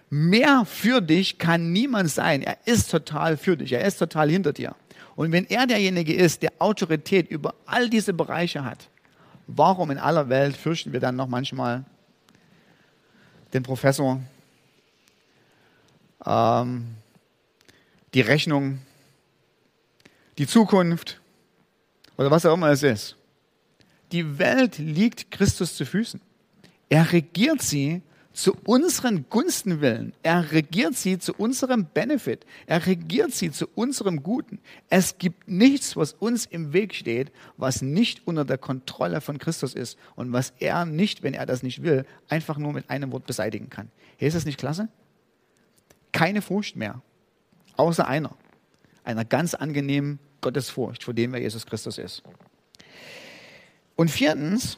Mehr 0.10 0.66
für 0.66 1.02
dich 1.02 1.38
kann 1.38 1.72
niemand 1.72 2.10
sein. 2.10 2.42
Er 2.42 2.58
ist 2.66 2.90
total 2.90 3.38
für 3.38 3.56
dich. 3.56 3.74
Er 3.74 3.86
ist 3.86 3.98
total 3.98 4.30
hinter 4.30 4.54
dir. 4.54 4.76
Und 5.16 5.32
wenn 5.32 5.46
er 5.46 5.68
derjenige 5.68 6.14
ist, 6.14 6.42
der 6.42 6.54
Autorität 6.60 7.30
über 7.30 7.54
all 7.66 7.90
diese 7.90 8.14
Bereiche 8.14 8.64
hat, 8.64 8.90
warum 9.46 9.92
in 9.92 10.00
aller 10.00 10.30
Welt 10.30 10.58
fürchten 10.58 10.94
wir 10.94 11.00
dann 11.00 11.16
noch 11.16 11.28
manchmal 11.28 11.84
den 13.54 13.62
Professor, 13.62 14.20
ähm, 16.26 16.96
die 18.14 18.22
Rechnung, 18.22 18.80
die 20.38 20.48
Zukunft 20.48 21.22
oder 22.18 22.32
was 22.32 22.46
auch 22.46 22.54
immer 22.54 22.70
es 22.70 22.84
ist. 22.84 23.18
Die 24.12 24.40
Welt 24.40 24.78
liegt 24.78 25.32
Christus 25.32 25.76
zu 25.76 25.86
Füßen. 25.86 26.22
Er 26.90 27.12
regiert 27.12 27.62
sie 27.62 28.02
zu 28.34 28.56
unseren 28.66 29.26
Gunsten 29.30 29.82
willen. 29.82 30.14
Er 30.24 30.52
regiert 30.52 30.96
sie 30.96 31.20
zu 31.20 31.34
unserem 31.34 31.86
Benefit. 31.86 32.46
Er 32.68 32.86
regiert 32.86 33.34
sie 33.34 33.52
zu 33.52 33.68
unserem 33.76 34.24
Guten. 34.24 34.60
Es 34.90 35.18
gibt 35.18 35.48
nichts, 35.50 35.96
was 35.96 36.14
uns 36.14 36.46
im 36.46 36.74
Weg 36.74 36.96
steht, 36.96 37.32
was 37.58 37.82
nicht 37.82 38.26
unter 38.26 38.46
der 38.46 38.58
Kontrolle 38.58 39.22
von 39.22 39.40
Christus 39.40 39.74
ist 39.74 39.98
und 40.16 40.32
was 40.32 40.54
er 40.60 40.86
nicht, 40.86 41.22
wenn 41.22 41.34
er 41.34 41.46
das 41.46 41.64
nicht 41.64 41.84
will, 41.84 42.06
einfach 42.30 42.58
nur 42.58 42.74
mit 42.74 42.90
einem 42.90 43.12
Wort 43.12 43.26
beseitigen 43.26 43.70
kann. 43.70 43.92
Hier 44.18 44.28
ist 44.28 44.36
das 44.36 44.46
nicht 44.46 44.60
klasse? 44.60 44.88
Keine 46.12 46.42
Furcht 46.42 46.76
mehr. 46.76 47.02
Außer 47.80 48.06
einer. 48.06 48.36
Einer 49.06 49.24
ganz 49.24 49.54
angenehmen 49.54 50.20
Gottesfurcht, 50.42 51.06
vor 51.06 51.14
dem 51.14 51.32
wer 51.32 51.40
Jesus 51.40 51.66
Christus 51.66 51.98
ist. 51.98 52.24
Und 53.96 54.12
viertens, 54.12 54.78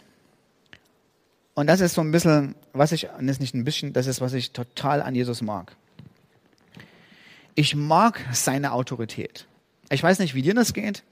und 1.56 1.66
das 1.66 1.82
ist 1.82 1.96
so 1.96 2.02
ein 2.02 2.12
bisschen, 2.12 2.54
was 2.74 2.92
ich, 2.92 3.10
das 3.20 3.24
ist 3.24 3.40
nicht 3.40 3.56
ein 3.56 3.64
bisschen, 3.64 3.92
das 3.92 4.06
ist, 4.06 4.22
was 4.22 4.34
ich 4.34 4.52
total 4.52 5.02
an 5.02 5.16
Jesus 5.16 5.42
mag. 5.42 5.76
Ich 7.56 7.76
mag 7.76 8.24
seine 8.34 8.72
Autorität. 8.72 9.48
Ich 9.90 10.04
weiß 10.04 10.20
nicht, 10.20 10.36
wie 10.36 10.44
dir 10.44 10.54
das 10.54 10.72
geht, 10.72 11.04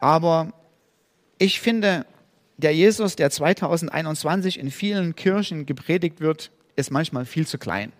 aber 0.00 0.52
ich 1.38 1.60
finde, 1.60 2.06
der 2.56 2.74
Jesus, 2.74 3.14
der 3.14 3.30
2021 3.30 4.58
in 4.58 4.72
vielen 4.72 5.14
Kirchen 5.14 5.64
gepredigt 5.64 6.20
wird, 6.20 6.50
ist 6.74 6.90
manchmal 6.90 7.24
viel 7.24 7.46
zu 7.46 7.56
klein. 7.56 7.92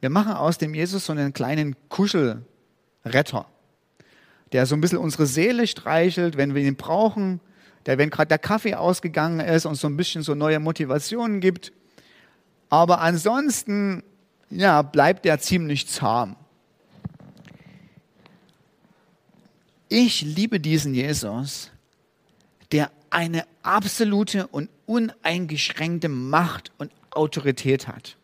Wir 0.00 0.10
machen 0.10 0.32
aus 0.32 0.58
dem 0.58 0.74
Jesus 0.74 1.06
so 1.06 1.12
einen 1.12 1.32
kleinen 1.32 1.76
Kuschelretter, 1.88 3.46
der 4.52 4.66
so 4.66 4.74
ein 4.74 4.80
bisschen 4.80 4.98
unsere 4.98 5.26
Seele 5.26 5.66
streichelt, 5.66 6.36
wenn 6.36 6.54
wir 6.54 6.62
ihn 6.62 6.76
brauchen, 6.76 7.40
der, 7.86 7.98
wenn 7.98 8.10
gerade 8.10 8.28
der 8.28 8.38
Kaffee 8.38 8.74
ausgegangen 8.74 9.40
ist, 9.40 9.64
uns 9.64 9.80
so 9.80 9.88
ein 9.88 9.96
bisschen 9.96 10.22
so 10.22 10.34
neue 10.34 10.60
Motivationen 10.60 11.40
gibt. 11.40 11.72
Aber 12.68 13.00
ansonsten, 13.00 14.02
ja, 14.50 14.82
bleibt 14.82 15.24
er 15.24 15.38
ziemlich 15.38 15.88
zahm. 15.88 16.36
Ich 19.88 20.22
liebe 20.22 20.58
diesen 20.58 20.94
Jesus, 20.94 21.70
der 22.72 22.90
eine 23.10 23.44
absolute 23.62 24.48
und 24.48 24.68
uneingeschränkte 24.84 26.08
Macht 26.08 26.72
und 26.78 26.90
Autorität 27.10 27.86
hat. 27.86 28.16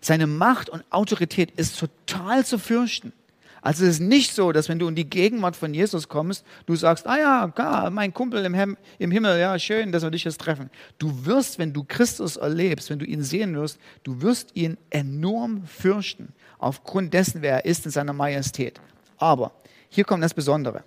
Seine 0.00 0.26
Macht 0.26 0.70
und 0.70 0.84
Autorität 0.90 1.50
ist 1.52 1.78
total 1.78 2.44
zu 2.44 2.58
fürchten. 2.58 3.12
Also 3.60 3.84
es 3.84 3.94
ist 3.94 4.00
nicht 4.00 4.34
so, 4.34 4.52
dass 4.52 4.68
wenn 4.68 4.78
du 4.78 4.88
in 4.88 4.94
die 4.94 5.08
Gegenwart 5.08 5.56
von 5.56 5.74
Jesus 5.74 6.08
kommst, 6.08 6.44
du 6.66 6.76
sagst, 6.76 7.06
ah 7.06 7.18
ja, 7.18 7.48
klar, 7.48 7.90
mein 7.90 8.14
Kumpel 8.14 8.44
im, 8.44 8.54
Hem 8.54 8.76
im 8.98 9.10
Himmel, 9.10 9.38
ja, 9.38 9.58
schön, 9.58 9.90
dass 9.90 10.02
wir 10.02 10.10
dich 10.10 10.24
jetzt 10.24 10.40
treffen. 10.40 10.70
Du 10.98 11.26
wirst, 11.26 11.58
wenn 11.58 11.72
du 11.72 11.84
Christus 11.84 12.36
erlebst, 12.36 12.88
wenn 12.90 12.98
du 12.98 13.04
ihn 13.04 13.22
sehen 13.22 13.56
wirst, 13.56 13.80
du 14.04 14.22
wirst 14.22 14.54
ihn 14.54 14.78
enorm 14.90 15.66
fürchten, 15.66 16.32
aufgrund 16.58 17.14
dessen, 17.14 17.42
wer 17.42 17.52
er 17.52 17.64
ist 17.64 17.84
in 17.84 17.90
seiner 17.90 18.12
Majestät. 18.12 18.80
Aber 19.16 19.52
hier 19.88 20.04
kommt 20.04 20.22
das 20.22 20.34
Besondere. 20.34 20.84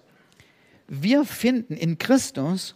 Wir 0.87 1.25
finden 1.25 1.75
in 1.75 1.97
Christus 1.97 2.75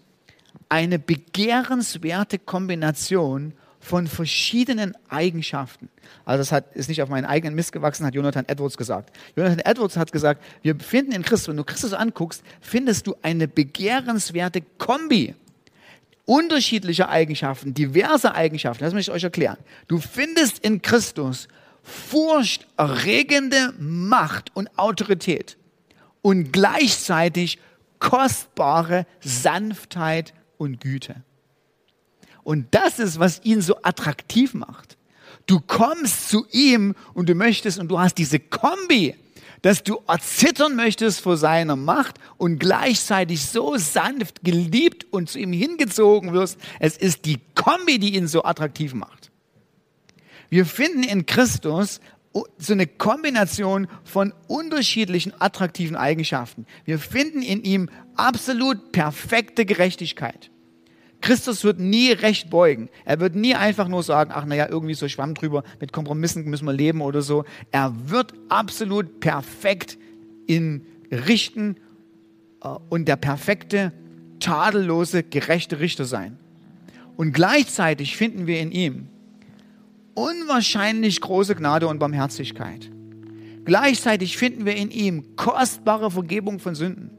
eine 0.70 1.00
begehrenswerte 1.00 2.40
Kombination 2.40 3.54
von 3.86 4.08
verschiedenen 4.08 4.98
Eigenschaften. 5.10 5.90
Also 6.26 6.40
das 6.40 6.52
hat, 6.52 6.76
ist 6.76 6.90
nicht 6.90 7.04
auf 7.04 7.10
meinen 7.10 7.26
eigenen 7.26 7.54
Mist 7.54 7.72
gewachsen, 7.72 8.04
hat 8.04 8.16
Jonathan 8.16 8.46
Edwards 8.48 8.78
gesagt. 8.78 9.16
Jonathan 9.36 9.60
Edwards 9.60 9.96
hat 9.96 10.12
gesagt, 10.12 10.44
wir 10.64 10.76
finden 10.80 11.12
in 11.12 11.22
Christus, 11.22 11.50
wenn 11.50 11.58
du 11.58 11.64
Christus 11.64 11.94
anguckst, 11.94 12.44
findest 12.62 13.06
du 13.06 13.16
eine 13.22 13.48
begehrenswerte 13.48 14.62
Kombi 14.80 15.36
unterschiedlicher 16.26 17.10
Eigenschaften, 17.10 17.76
diverse 17.76 18.34
Eigenschaften. 18.34 18.84
Das 18.84 18.94
möchte 18.96 19.12
ich 19.12 19.16
euch 19.16 19.24
erklären. 19.24 19.58
Du 19.88 20.00
findest 20.00 20.58
in 20.58 20.82
Christus 20.82 21.48
furchterregende 21.84 23.76
Macht 23.78 24.50
und 24.56 24.80
Autorität 24.80 25.58
und 26.24 26.52
gleichzeitig 26.52 27.60
kostbare 28.00 29.06
Sanftheit 29.20 30.34
und 30.58 30.82
Güte. 30.82 31.18
Und 32.46 32.68
das 32.76 33.00
ist, 33.00 33.20
was 33.20 33.44
ihn 33.44 33.60
so 33.60 33.76
attraktiv 33.82 34.54
macht. 34.54 34.98
Du 35.48 35.60
kommst 35.60 36.30
zu 36.30 36.46
ihm 36.52 36.94
und 37.16 37.28
du 37.28 37.34
möchtest 37.34 37.80
und 37.80 37.90
du 37.90 38.00
hast 38.00 38.20
diese 38.20 38.40
Kombi, 38.40 39.16
dass 39.64 39.82
du 39.82 39.98
erzittern 40.08 40.76
möchtest 40.76 41.22
vor 41.22 41.38
seiner 41.38 41.76
Macht 41.76 42.20
und 42.38 42.60
gleichzeitig 42.60 43.44
so 43.44 43.78
sanft 43.78 44.44
geliebt 44.44 45.08
und 45.12 45.28
zu 45.28 45.40
ihm 45.40 45.54
hingezogen 45.54 46.34
wirst. 46.34 46.60
Es 46.80 46.98
ist 46.98 47.26
die 47.26 47.40
Kombi, 47.56 47.98
die 47.98 48.16
ihn 48.16 48.28
so 48.28 48.44
attraktiv 48.44 48.94
macht. 48.94 49.32
Wir 50.50 50.68
finden 50.68 51.02
in 51.02 51.26
Christus 51.26 52.00
so 52.60 52.74
eine 52.74 52.86
Kombination 52.86 53.88
von 54.04 54.34
unterschiedlichen 54.48 55.34
attraktiven 55.40 55.96
Eigenschaften. 55.96 56.68
Wir 56.84 57.00
finden 57.00 57.42
in 57.42 57.64
ihm 57.64 57.90
absolut 58.16 58.92
perfekte 58.92 59.66
Gerechtigkeit. 59.66 60.52
Christus 61.26 61.64
wird 61.64 61.80
nie 61.80 62.12
recht 62.12 62.52
beugen. 62.52 62.88
Er 63.04 63.20
wird 63.20 63.34
nie 63.34 63.56
einfach 63.56 63.88
nur 63.88 64.04
sagen, 64.04 64.30
ach 64.32 64.46
naja, 64.46 64.68
irgendwie 64.70 64.94
so 64.94 65.08
Schwamm 65.08 65.34
drüber, 65.34 65.64
mit 65.80 65.92
Kompromissen 65.92 66.46
müssen 66.46 66.66
wir 66.66 66.74
leben 66.74 67.02
oder 67.02 67.24
so. 67.24 67.46
Er 67.72 67.96
wird 68.12 68.34
absolut 68.48 69.22
perfekt 69.22 69.98
in 70.46 70.86
Richten 71.12 71.78
äh, 72.62 72.68
und 72.90 73.08
der 73.08 73.16
perfekte, 73.16 73.92
tadellose, 74.40 75.24
gerechte 75.24 75.80
Richter 75.80 76.06
sein. 76.06 76.38
Und 77.18 77.32
gleichzeitig 77.34 78.16
finden 78.18 78.46
wir 78.46 78.60
in 78.60 78.72
ihm 78.72 79.08
unwahrscheinlich 80.14 81.22
große 81.22 81.56
Gnade 81.56 81.88
und 81.88 81.98
Barmherzigkeit. 81.98 82.92
Gleichzeitig 83.66 84.38
finden 84.38 84.68
wir 84.68 84.76
in 84.76 84.92
ihm 84.92 85.36
kostbare 85.36 86.12
Vergebung 86.12 86.60
von 86.60 86.76
Sünden. 86.76 87.10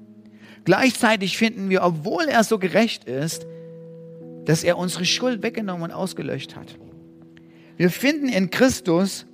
Gleichzeitig 0.65 1.37
finden 1.37 1.71
wir, 1.71 1.83
obwohl 1.83 2.27
er 2.27 2.45
so 2.45 2.61
gerecht 2.61 3.03
ist, 3.03 3.47
dass 4.47 4.65
er 4.65 4.79
unsere 4.79 5.05
Schuld 5.05 5.43
weggenommen 5.43 5.85
und 5.85 5.91
ausgelöscht 5.91 6.57
hat. 6.57 6.79
Wir 7.77 7.91
finden 7.91 8.29
in 8.29 8.51
Christus 8.51 9.27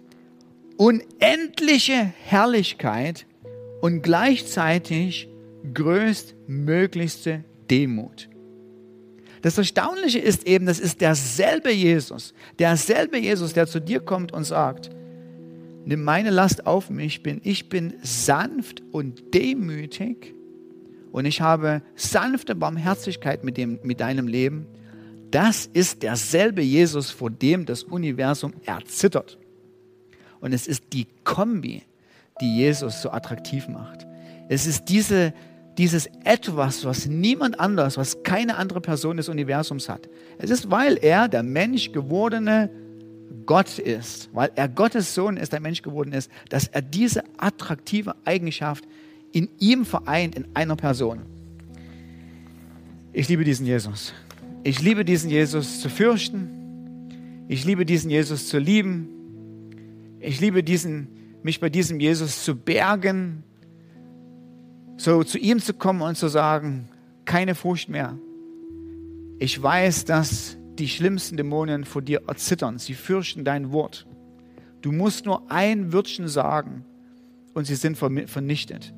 unendliche 0.76 2.12
Herrlichkeit 2.24 3.26
und 3.80 4.02
gleichzeitig 4.02 5.28
größtmöglichste 5.72 7.44
Demut. 7.70 8.28
Das 9.42 9.58
Erstaunliche 9.58 10.18
ist 10.18 10.46
eben, 10.46 10.66
das 10.66 10.80
ist 10.80 11.00
derselbe 11.00 11.72
Jesus, 11.72 12.32
derselbe 12.58 13.18
Jesus, 13.18 13.52
der 13.52 13.66
zu 13.66 13.80
dir 13.80 14.00
kommt 14.00 14.32
und 14.32 14.44
sagt, 14.44 14.90
nimm 15.84 16.04
meine 16.04 16.30
Last 16.30 16.66
auf 16.66 16.90
mich, 16.90 17.22
bin, 17.22 17.40
ich 17.44 17.68
bin 17.68 17.94
sanft 18.02 18.82
und 18.92 19.34
demütig 19.34 20.34
und 21.10 21.24
ich 21.24 21.40
habe 21.40 21.82
sanfte 21.96 22.54
Barmherzigkeit 22.54 23.44
mit, 23.44 23.56
dem, 23.56 23.80
mit 23.82 24.00
deinem 24.00 24.28
Leben. 24.28 24.66
Das 25.32 25.66
ist 25.66 26.02
derselbe 26.02 26.62
Jesus, 26.62 27.10
vor 27.10 27.30
dem 27.30 27.64
das 27.64 27.82
Universum 27.82 28.52
erzittert. 28.66 29.38
Und 30.40 30.52
es 30.52 30.66
ist 30.66 30.92
die 30.92 31.06
Kombi, 31.24 31.82
die 32.40 32.56
Jesus 32.56 33.00
so 33.00 33.10
attraktiv 33.10 33.66
macht. 33.66 34.06
Es 34.48 34.66
ist 34.66 34.90
diese, 34.90 35.32
dieses 35.78 36.06
Etwas, 36.24 36.84
was 36.84 37.06
niemand 37.06 37.58
anders, 37.58 37.96
was 37.96 38.22
keine 38.22 38.56
andere 38.56 38.82
Person 38.82 39.16
des 39.16 39.30
Universums 39.30 39.88
hat. 39.88 40.06
Es 40.36 40.50
ist, 40.50 40.70
weil 40.70 40.98
er 40.98 41.28
der 41.28 41.42
Mensch 41.42 41.92
gewordene 41.92 42.70
Gott 43.46 43.78
ist, 43.78 44.28
weil 44.34 44.50
er 44.54 44.68
Gottes 44.68 45.14
Sohn 45.14 45.38
ist, 45.38 45.54
der 45.54 45.60
Mensch 45.60 45.80
geworden 45.80 46.12
ist, 46.12 46.30
dass 46.50 46.68
er 46.68 46.82
diese 46.82 47.24
attraktive 47.38 48.14
Eigenschaft 48.26 48.84
in 49.32 49.48
ihm 49.58 49.86
vereint, 49.86 50.34
in 50.34 50.44
einer 50.54 50.76
Person. 50.76 51.20
Ich 53.14 53.28
liebe 53.28 53.44
diesen 53.44 53.66
Jesus. 53.66 54.12
Ich 54.64 54.80
liebe 54.80 55.04
diesen 55.04 55.28
Jesus 55.28 55.80
zu 55.80 55.88
fürchten. 55.88 57.46
Ich 57.48 57.64
liebe 57.64 57.84
diesen 57.84 58.10
Jesus 58.10 58.48
zu 58.48 58.58
lieben. 58.58 59.08
Ich 60.20 60.40
liebe 60.40 60.62
diesen, 60.62 61.08
mich 61.42 61.58
bei 61.58 61.68
diesem 61.68 61.98
Jesus 61.98 62.44
zu 62.44 62.54
bergen, 62.54 63.42
so 64.96 65.24
zu 65.24 65.38
ihm 65.38 65.58
zu 65.58 65.74
kommen 65.74 66.00
und 66.02 66.16
zu 66.16 66.28
sagen, 66.28 66.88
keine 67.24 67.56
Furcht 67.56 67.88
mehr. 67.88 68.16
Ich 69.40 69.60
weiß, 69.60 70.04
dass 70.04 70.56
die 70.78 70.88
schlimmsten 70.88 71.36
Dämonen 71.36 71.84
vor 71.84 72.00
dir 72.00 72.22
erzittern. 72.28 72.78
Sie 72.78 72.94
fürchten 72.94 73.44
dein 73.44 73.72
Wort. 73.72 74.06
Du 74.80 74.92
musst 74.92 75.26
nur 75.26 75.50
ein 75.50 75.92
Wörtchen 75.92 76.28
sagen 76.28 76.84
und 77.52 77.66
sie 77.66 77.74
sind 77.74 77.96
vernichtet. 77.96 78.94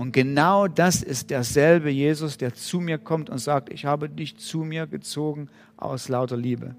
Und 0.00 0.12
genau 0.12 0.66
das 0.66 1.02
ist 1.02 1.28
derselbe 1.28 1.90
Jesus, 1.90 2.38
der 2.38 2.54
zu 2.54 2.80
mir 2.80 2.96
kommt 2.96 3.28
und 3.28 3.36
sagt, 3.36 3.70
ich 3.70 3.84
habe 3.84 4.08
dich 4.08 4.34
zu 4.38 4.60
mir 4.60 4.86
gezogen 4.86 5.50
aus 5.76 6.08
lauter 6.08 6.38
Liebe. 6.38 6.74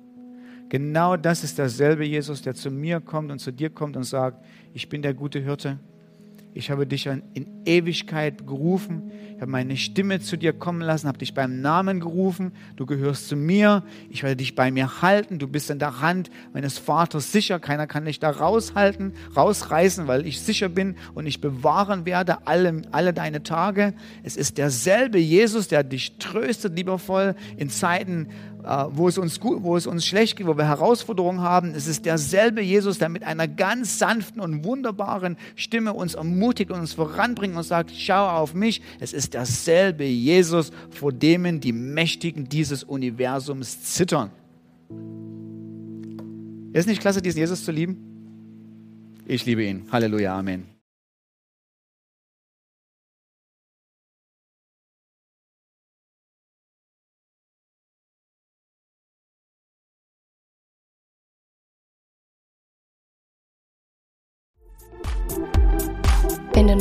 Genau 0.70 1.16
das 1.18 1.44
ist 1.44 1.60
derselbe 1.60 2.04
Jesus, 2.04 2.42
der 2.42 2.56
zu 2.56 2.72
mir 2.72 3.00
kommt 3.00 3.32
und 3.32 3.38
zu 3.38 3.54
dir 3.54 3.70
kommt 3.70 3.96
und 3.96 4.06
sagt, 4.06 4.44
ich 4.74 4.90
bin 4.90 5.04
der 5.04 5.14
gute 5.14 5.38
Hirte 5.38 5.78
ich 6.54 6.70
habe 6.70 6.86
dich 6.86 7.06
in 7.06 7.48
Ewigkeit 7.66 8.46
gerufen. 8.46 9.12
Ich 9.36 9.42
habe 9.42 9.52
meine 9.52 9.78
Stimme 9.78 10.20
zu 10.20 10.38
dir 10.38 10.52
kommen 10.54 10.82
lassen, 10.82 11.08
habe 11.08 11.18
dich 11.18 11.34
beim 11.34 11.62
Namen 11.62 12.00
gerufen. 12.00 12.52
Du 12.76 12.86
gehörst 12.86 13.30
zu 13.30 13.36
mir. 13.36 13.84
Ich 14.10 14.22
werde 14.22 14.36
dich 14.36 14.54
bei 14.54 14.70
mir 14.70 15.02
halten. 15.02 15.40
Du 15.40 15.48
bist 15.48 15.70
in 15.70 15.80
der 15.80 16.02
Hand 16.02 16.30
meines 16.54 16.78
Vaters 16.78 17.32
sicher. 17.32 17.60
Keiner 17.60 17.88
kann 17.88 18.06
dich 18.06 18.20
da 18.20 18.30
raushalten, 18.30 19.14
rausreißen, 19.36 20.08
weil 20.08 20.28
ich 20.28 20.42
sicher 20.42 20.68
bin 20.68 20.96
und 21.14 21.26
ich 21.26 21.40
bewahren 21.40 22.06
werde 22.06 22.46
alle, 22.46 22.82
alle 22.92 23.14
deine 23.14 23.44
Tage. 23.44 23.94
Es 24.24 24.36
ist 24.36 24.58
derselbe 24.58 25.20
Jesus, 25.20 25.70
der 25.70 25.84
dich 25.84 26.18
tröstet, 26.18 26.76
liebevoll 26.76 27.36
in 27.56 27.70
Zeiten, 27.70 28.28
wo 28.92 29.08
es 29.08 29.18
uns 29.18 29.40
gut, 29.40 29.64
wo 29.64 29.76
es 29.78 29.88
uns 29.88 30.06
schlecht 30.06 30.38
geht, 30.38 30.48
wo 30.48 30.58
wir 30.58 30.68
Herausforderungen 30.68 31.42
haben. 31.42 31.74
Es 31.76 31.88
ist 31.88 32.06
derselbe 32.06 32.62
Jesus, 32.62 32.98
der 32.98 33.10
mit 33.10 33.24
einer 33.24 33.48
ganz 33.48 34.00
sanften 34.00 34.42
und 34.42 34.64
wunderbaren 34.64 35.38
Stimme 35.56 35.94
uns 35.94 36.14
ermutigt 36.14 36.72
und 36.72 36.80
uns 36.80 36.94
voranbringt 36.94 37.56
und 37.56 37.64
sagt, 37.64 37.92
schau 37.96 38.28
auf 38.28 38.54
mich. 38.54 38.82
Es 39.00 39.14
ist 39.14 39.34
derselbe 39.34 40.04
Jesus, 40.04 40.72
vor 40.90 41.12
dem 41.12 41.60
die 41.60 41.74
Mächtigen 41.74 42.50
dieses 42.50 42.84
Universums 42.84 43.84
zittern. 43.84 44.32
Ist 46.74 46.88
nicht 46.88 47.02
klasse, 47.02 47.22
diesen 47.22 47.40
Jesus 47.40 47.66
zu 47.66 47.72
lieben? 47.72 47.98
Ich 49.26 49.46
liebe 49.46 49.64
ihn. 49.64 49.84
Halleluja, 49.92 50.38
Amen. 50.38 50.81